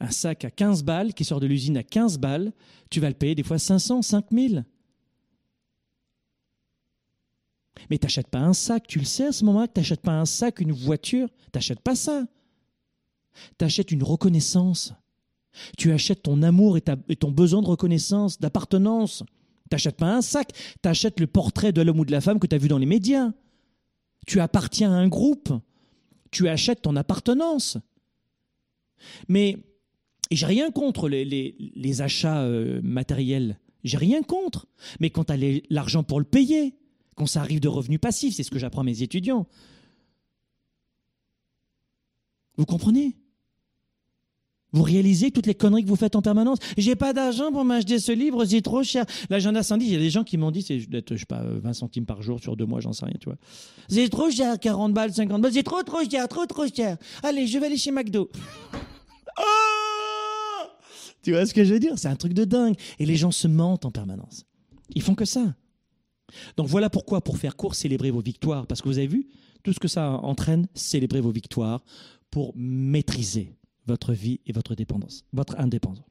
[0.00, 2.52] un sac à 15 balles qui sort de l'usine à 15 balles,
[2.90, 4.64] tu vas le payer des fois 500, 5000.
[7.88, 10.26] Mais t'achètes pas un sac, tu le sais à ce moment-là que t'achètes pas un
[10.26, 12.26] sac, une voiture, t'achètes pas ça.
[13.56, 14.92] T'achètes une reconnaissance.
[15.78, 19.24] Tu achètes ton amour et, et ton besoin de reconnaissance, d'appartenance.
[19.72, 20.52] T'achètes pas un sac,
[20.82, 22.84] t'achètes le portrait de l'homme ou de la femme que tu as vu dans les
[22.84, 23.32] médias.
[24.26, 25.50] Tu appartiens à un groupe.
[26.30, 27.78] Tu achètes ton appartenance.
[29.28, 29.64] Mais
[30.30, 33.58] j'ai rien contre les, achats euh, matériels.
[33.82, 34.66] J'ai rien contre.
[35.00, 36.74] Mais quand tu l'argent pour le payer,
[37.14, 39.46] quand ça arrive de revenus passifs, c'est ce que j'apprends à mes étudiants.
[42.58, 43.16] Vous comprenez?
[44.72, 46.58] Vous réalisez toutes les conneries que vous faites en permanence.
[46.76, 49.04] J'ai pas d'argent pour m'acheter ce livre, c'est trop cher.
[49.28, 51.42] L'agenda 110, il y a des gens qui m'ont dit, c'est d'être, je sais pas,
[51.42, 53.38] 20 centimes par jour sur deux mois, j'en sais rien, tu vois.
[53.88, 56.96] C'est trop cher, 40 balles, 50 balles, c'est trop, trop cher, trop, trop cher.
[57.22, 58.30] Allez, je vais aller chez McDo.
[59.38, 59.42] Oh
[61.22, 61.98] tu vois ce que je veux dire?
[61.98, 62.74] C'est un truc de dingue.
[62.98, 64.44] Et les gens se mentent en permanence.
[64.94, 65.54] Ils font que ça.
[66.56, 68.66] Donc voilà pourquoi, pour faire court, célébrez vos victoires.
[68.66, 69.28] Parce que vous avez vu,
[69.62, 71.84] tout ce que ça entraîne, célébrez vos victoires
[72.30, 73.54] pour maîtriser
[73.86, 76.04] votre vie et votre dépendance, votre indépendance.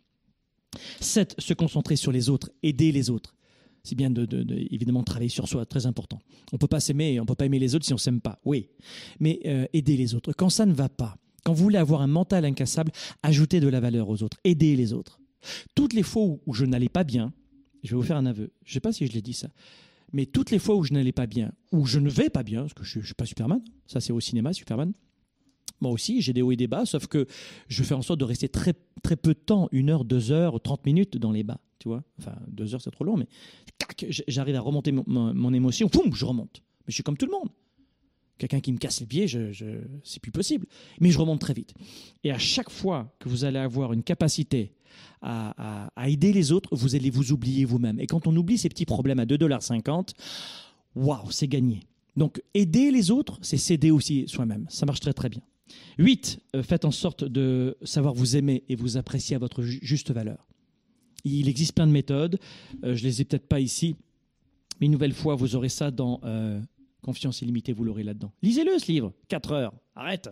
[0.99, 1.35] 7.
[1.37, 3.35] Se concentrer sur les autres, aider les autres.
[3.83, 4.27] C'est bien de,
[4.71, 6.19] évidemment travailler sur soi, très important.
[6.51, 8.01] On ne peut pas s'aimer, on ne peut pas aimer les autres si on ne
[8.01, 8.69] s'aime pas, oui.
[9.19, 10.33] Mais euh, aider les autres.
[10.33, 12.91] Quand ça ne va pas, quand vous voulez avoir un mental incassable,
[13.23, 15.19] ajoutez de la valeur aux autres, aidez les autres.
[15.73, 17.33] Toutes les fois où je n'allais pas bien,
[17.83, 19.49] je vais vous faire un aveu, je ne sais pas si je l'ai dit ça,
[20.13, 22.61] mais toutes les fois où je n'allais pas bien, où je ne vais pas bien,
[22.61, 24.93] parce que je ne suis pas Superman, ça c'est au cinéma, Superman,
[25.81, 27.27] moi aussi, j'ai des hauts et des bas, sauf que
[27.67, 28.73] je fais en sorte de rester très,
[29.03, 32.03] très peu de temps, une heure, deux heures, trente minutes dans les bas, tu vois.
[32.19, 33.27] Enfin, deux heures, c'est trop long, mais
[34.27, 36.61] j'arrive à remonter mon, émotion, poum, je remonte.
[36.81, 37.49] Mais je suis comme tout le monde.
[38.37, 39.65] Quelqu'un qui me casse les pieds, je, je
[40.03, 40.65] c'est plus possible.
[40.99, 41.73] Mais je remonte très vite.
[42.23, 44.73] Et à chaque fois que vous allez avoir une capacité
[45.21, 47.99] à, à, aider les autres, vous allez vous oublier vous-même.
[47.99, 50.13] Et quand on oublie ces petits problèmes à 2,50$,
[50.95, 51.81] waouh, c'est gagné.
[52.17, 54.65] Donc aider les autres, c'est s'aider aussi soi-même.
[54.69, 55.41] Ça marche très très bien.
[55.97, 56.39] 8.
[56.55, 60.47] Euh, faites en sorte de savoir vous aimer et vous apprécier à votre juste valeur.
[61.23, 62.39] Il existe plein de méthodes.
[62.83, 63.95] Euh, je ne les ai peut-être pas ici.
[64.79, 66.59] Mais une nouvelle fois, vous aurez ça dans euh,
[67.01, 68.31] Confiance illimitée, vous l'aurez là-dedans.
[68.43, 69.13] Lisez-le, ce livre.
[69.27, 69.73] 4 heures.
[69.95, 70.29] Arrête.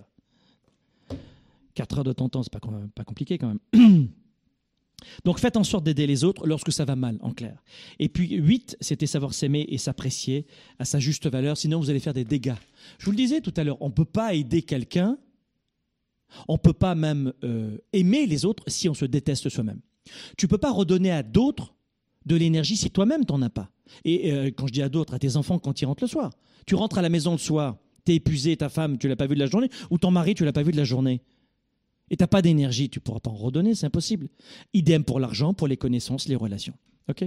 [1.74, 2.60] 4 heures de ton temps, c'est pas,
[2.94, 4.08] pas compliqué quand même.
[5.26, 7.64] Donc faites en sorte d'aider les autres lorsque ça va mal, en clair.
[8.00, 10.46] Et puis 8, c'était savoir s'aimer et s'apprécier
[10.78, 12.56] à sa juste valeur, sinon vous allez faire des dégâts.
[12.98, 15.18] Je vous le disais tout à l'heure, on ne peut pas aider quelqu'un
[16.48, 19.80] on ne peut pas même euh, aimer les autres si on se déteste soi-même.
[20.38, 21.76] Tu ne peux pas redonner à d'autres
[22.26, 23.70] de l'énergie si toi-même t'en as pas.
[24.06, 26.32] Et euh, quand je dis à d'autres, à tes enfants quand ils rentrent le soir.
[26.66, 29.28] Tu rentres à la maison le soir, tu es épuisé, ta femme, tu l'as pas
[29.28, 31.22] vu de la journée, ou ton mari, tu l'as pas vu de la journée.
[32.12, 34.30] Et tu n'as pas d'énergie, tu pourras pas en redonner, c'est impossible.
[34.74, 36.74] Idem pour l'argent, pour les connaissances, les relations.
[37.10, 37.24] OK?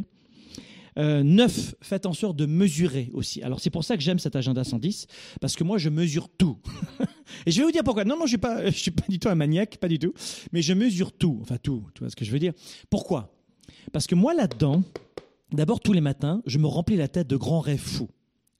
[0.99, 3.43] Euh, neuf, faites en sorte de mesurer aussi.
[3.43, 5.07] Alors c'est pour ça que j'aime cet agenda 110,
[5.40, 6.59] parce que moi je mesure tout.
[7.47, 8.05] Et je vais vous dire pourquoi.
[8.05, 10.12] Non, non, je ne suis, pas du tout un maniaque, pas du tout.
[10.53, 12.53] Mais je mesure tout, enfin tout, tu vois ce que je veux dire?
[12.90, 13.34] Pourquoi?
[13.93, 14.82] Parce que moi là-dedans,
[15.53, 18.11] d'abord tous les matins, je me remplis la tête de grands rêves fous.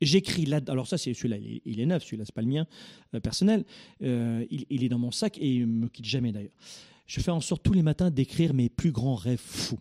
[0.01, 2.67] J'écris là, alors ça c'est celui-là, il, est neuf, celui-là c'est pas le mien
[3.15, 3.65] euh, personnel,
[4.03, 6.51] euh, il, il, est dans mon sac et il me quitte jamais d'ailleurs.
[7.07, 9.79] Je fais en sorte tous les matins d'écrire mes plus grands rêves fous.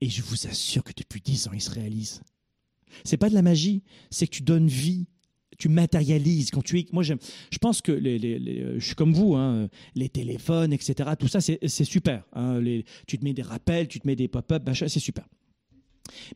[0.00, 2.22] Et je vous assure que depuis dix ans, il se réalise.
[3.04, 5.06] C'est pas de la magie, c'est que tu donnes vie,
[5.58, 6.50] tu matérialises.
[6.50, 7.14] Quand tu moi, je
[7.60, 11.10] pense que les, je suis comme vous, hein, les téléphones, etc.
[11.18, 12.24] Tout ça, c'est super.
[12.32, 12.60] Hein,
[13.06, 15.26] tu te mets des rappels, tu te mets des pop-up, c'est super.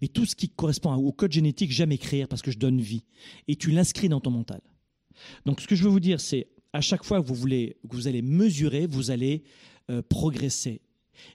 [0.00, 3.04] Mais tout ce qui correspond au code génétique, j'aime écrire parce que je donne vie.
[3.48, 4.60] Et tu l'inscris dans ton mental.
[5.46, 7.96] Donc, ce que je veux vous dire, c'est à chaque fois que vous voulez, que
[7.96, 9.44] vous allez mesurer, vous allez
[9.90, 10.80] euh, progresser.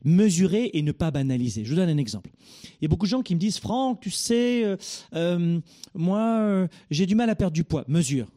[0.03, 1.65] Mesurer et ne pas banaliser.
[1.65, 2.31] Je vous donne un exemple.
[2.73, 4.77] Il y a beaucoup de gens qui me disent Franck, tu sais, euh,
[5.15, 5.59] euh,
[5.93, 7.85] moi, euh, j'ai du mal à perdre du poids.
[7.87, 8.31] Mesure.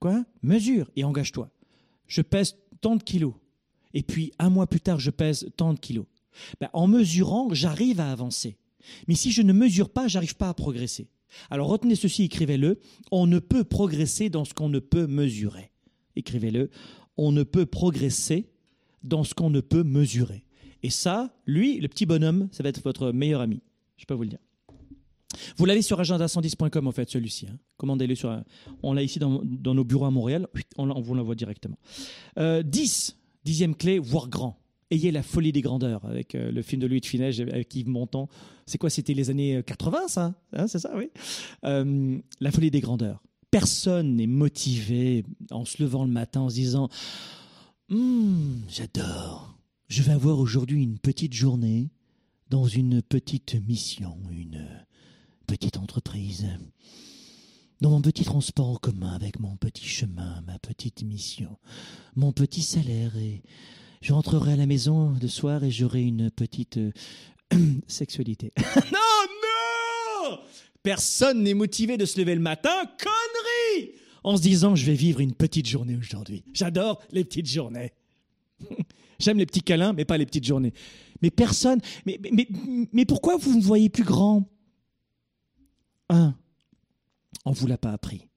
[0.00, 0.24] Quoi?
[0.42, 1.50] Mesure et engage-toi.
[2.06, 3.34] Je pèse tant de kilos.
[3.94, 6.06] Et puis, un mois plus tard, je pèse tant de kilos.
[6.60, 8.58] Ben, en mesurant, j'arrive à avancer.
[9.08, 11.08] Mais si je ne mesure pas, j'arrive pas à progresser.
[11.50, 12.80] Alors retenez ceci, écrivez-le.
[13.10, 15.72] On ne peut progresser dans ce qu'on ne peut mesurer.
[16.14, 16.70] Écrivez-le.
[17.16, 18.50] On ne peut progresser
[19.02, 20.45] dans ce qu'on ne peut mesurer.
[20.82, 23.60] Et ça, lui, le petit bonhomme, ça va être votre meilleur ami.
[23.96, 24.38] Je peux vous le dire.
[25.56, 27.46] Vous l'avez sur agenda110.com en fait, celui-ci.
[27.46, 27.58] Hein.
[27.76, 28.42] Commandez-le sur.
[28.82, 30.48] On l'a ici dans, nos bureaux à Montréal.
[30.76, 31.78] On, vous l'envoie directement.
[32.38, 34.58] Euh, 10, dixième clé, voir grand.
[34.90, 37.88] Ayez la folie des grandeurs avec euh, le film de Louis de Funès avec Yves
[37.88, 38.28] Montand.
[38.66, 41.10] C'est quoi C'était les années 80, ça hein, C'est ça, oui.
[41.64, 43.20] Euh, la folie des grandeurs
[43.50, 46.88] Personne n'est motivé en se levant le matin en se disant
[47.90, 49.55] Hum, J'adore.
[49.88, 51.90] Je vais avoir aujourd'hui une petite journée
[52.50, 54.66] dans une petite mission, une
[55.46, 56.48] petite entreprise,
[57.80, 61.56] dans mon petit transport en commun avec mon petit chemin, ma petite mission,
[62.16, 63.44] mon petit salaire et
[64.02, 66.92] je rentrerai à la maison le soir et j'aurai une petite euh,
[67.86, 68.52] sexualité.
[68.92, 68.98] non,
[70.22, 70.38] non
[70.82, 73.92] Personne n'est motivé de se lever le matin, connerie
[74.24, 76.42] En se disant, je vais vivre une petite journée aujourd'hui.
[76.52, 77.92] J'adore les petites journées.
[79.18, 80.72] J'aime les petits câlins, mais pas les petites journées.
[81.22, 81.80] Mais personne.
[82.04, 82.48] Mais, mais,
[82.92, 84.48] mais pourquoi vous ne voyez plus grand?
[86.08, 86.34] Un,
[87.44, 88.28] on ne vous l'a pas appris.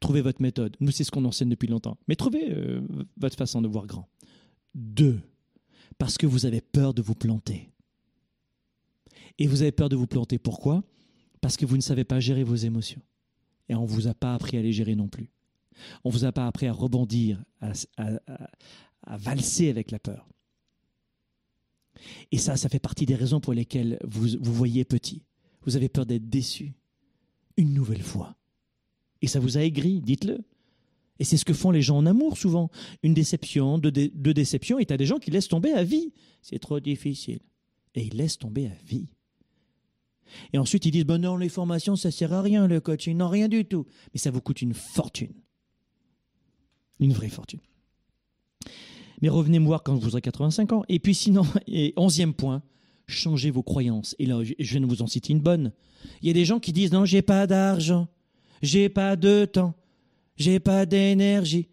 [0.00, 0.76] Trouvez votre méthode.
[0.80, 1.96] Nous, c'est ce qu'on enseigne depuis longtemps.
[2.08, 2.80] Mais trouvez euh,
[3.16, 4.08] votre façon de voir grand.
[4.74, 5.20] Deux,
[5.98, 7.70] parce que vous avez peur de vous planter.
[9.38, 10.38] Et vous avez peur de vous planter.
[10.38, 10.84] Pourquoi?
[11.40, 13.02] Parce que vous ne savez pas gérer vos émotions.
[13.68, 15.30] Et on ne vous a pas appris à les gérer non plus.
[16.04, 17.72] On ne vous a pas appris à rebondir, à,
[19.08, 20.28] à valser avec la peur.
[22.30, 25.24] Et ça, ça fait partie des raisons pour lesquelles vous vous voyez petit.
[25.62, 26.74] Vous avez peur d'être déçu
[27.56, 28.36] une nouvelle fois.
[29.20, 30.38] Et ça vous a aigri, dites-le.
[31.18, 32.70] Et c'est ce que font les gens en amour souvent.
[33.02, 36.12] Une déception, deux, dé deux déceptions, et tu des gens qui laissent tomber à vie.
[36.42, 37.40] C'est trop difficile.
[37.96, 39.08] Et ils laissent tomber à vie.
[40.52, 43.28] Et ensuite, ils disent, bon non, les formations, ça sert à rien, le coaching, non,
[43.28, 43.86] rien du tout.
[44.12, 45.32] Mais ça vous coûte une fortune.
[47.00, 47.60] Une vraie fortune.
[49.22, 50.84] Mais revenez me voir quand vous aurez 85 ans.
[50.88, 52.62] Et puis sinon, et onzième point,
[53.06, 54.14] changez vos croyances.
[54.18, 55.72] Et là, je viens de vous en citer une bonne.
[56.22, 58.08] Il y a des gens qui disent, non, j'ai pas d'argent,
[58.62, 59.74] j'ai pas de temps,
[60.36, 61.68] j'ai pas d'énergie.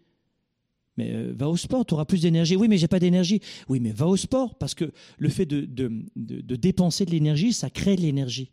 [0.96, 2.56] Mais euh, va au sport, tu auras plus d'énergie.
[2.56, 3.40] Oui, mais j'ai pas d'énergie.
[3.68, 5.66] Oui, mais va au sport, parce que le fait de,
[6.16, 8.50] dépenser de l'énergie, ça crée de l'énergie.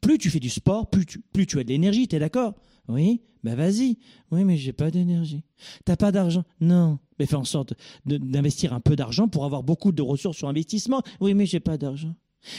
[0.00, 2.54] Plus tu fais du sport, plus tu, plus tu as de l'énergie, tu es d'accord?
[2.88, 3.96] Oui, ben vas-y.
[4.32, 5.44] Oui, mais j'ai pas d'énergie.
[5.84, 6.98] T'as pas d'argent Non.
[7.20, 7.74] Mais fais en sorte
[8.04, 11.00] d'investir un peu d'argent pour avoir beaucoup de ressources sur investissement.
[11.20, 12.12] Oui, mais j'ai pas d'argent.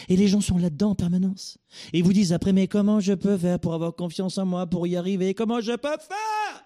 [0.08, 1.58] Et les gens sont là-dedans en permanence.
[1.92, 4.88] Ils vous disent après, mais comment je peux faire pour avoir confiance en moi, pour
[4.88, 5.34] y arriver?
[5.34, 6.64] Comment je peux faire?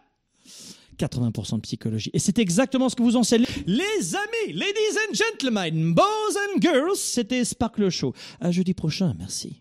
[1.00, 2.12] 80% de psychologie.
[2.14, 3.48] Et c'est exactement ce que vous enseignez.
[3.66, 8.14] Les amis, ladies and gentlemen, boys and girls, c'était Sparkle Show.
[8.40, 9.61] À jeudi prochain, merci.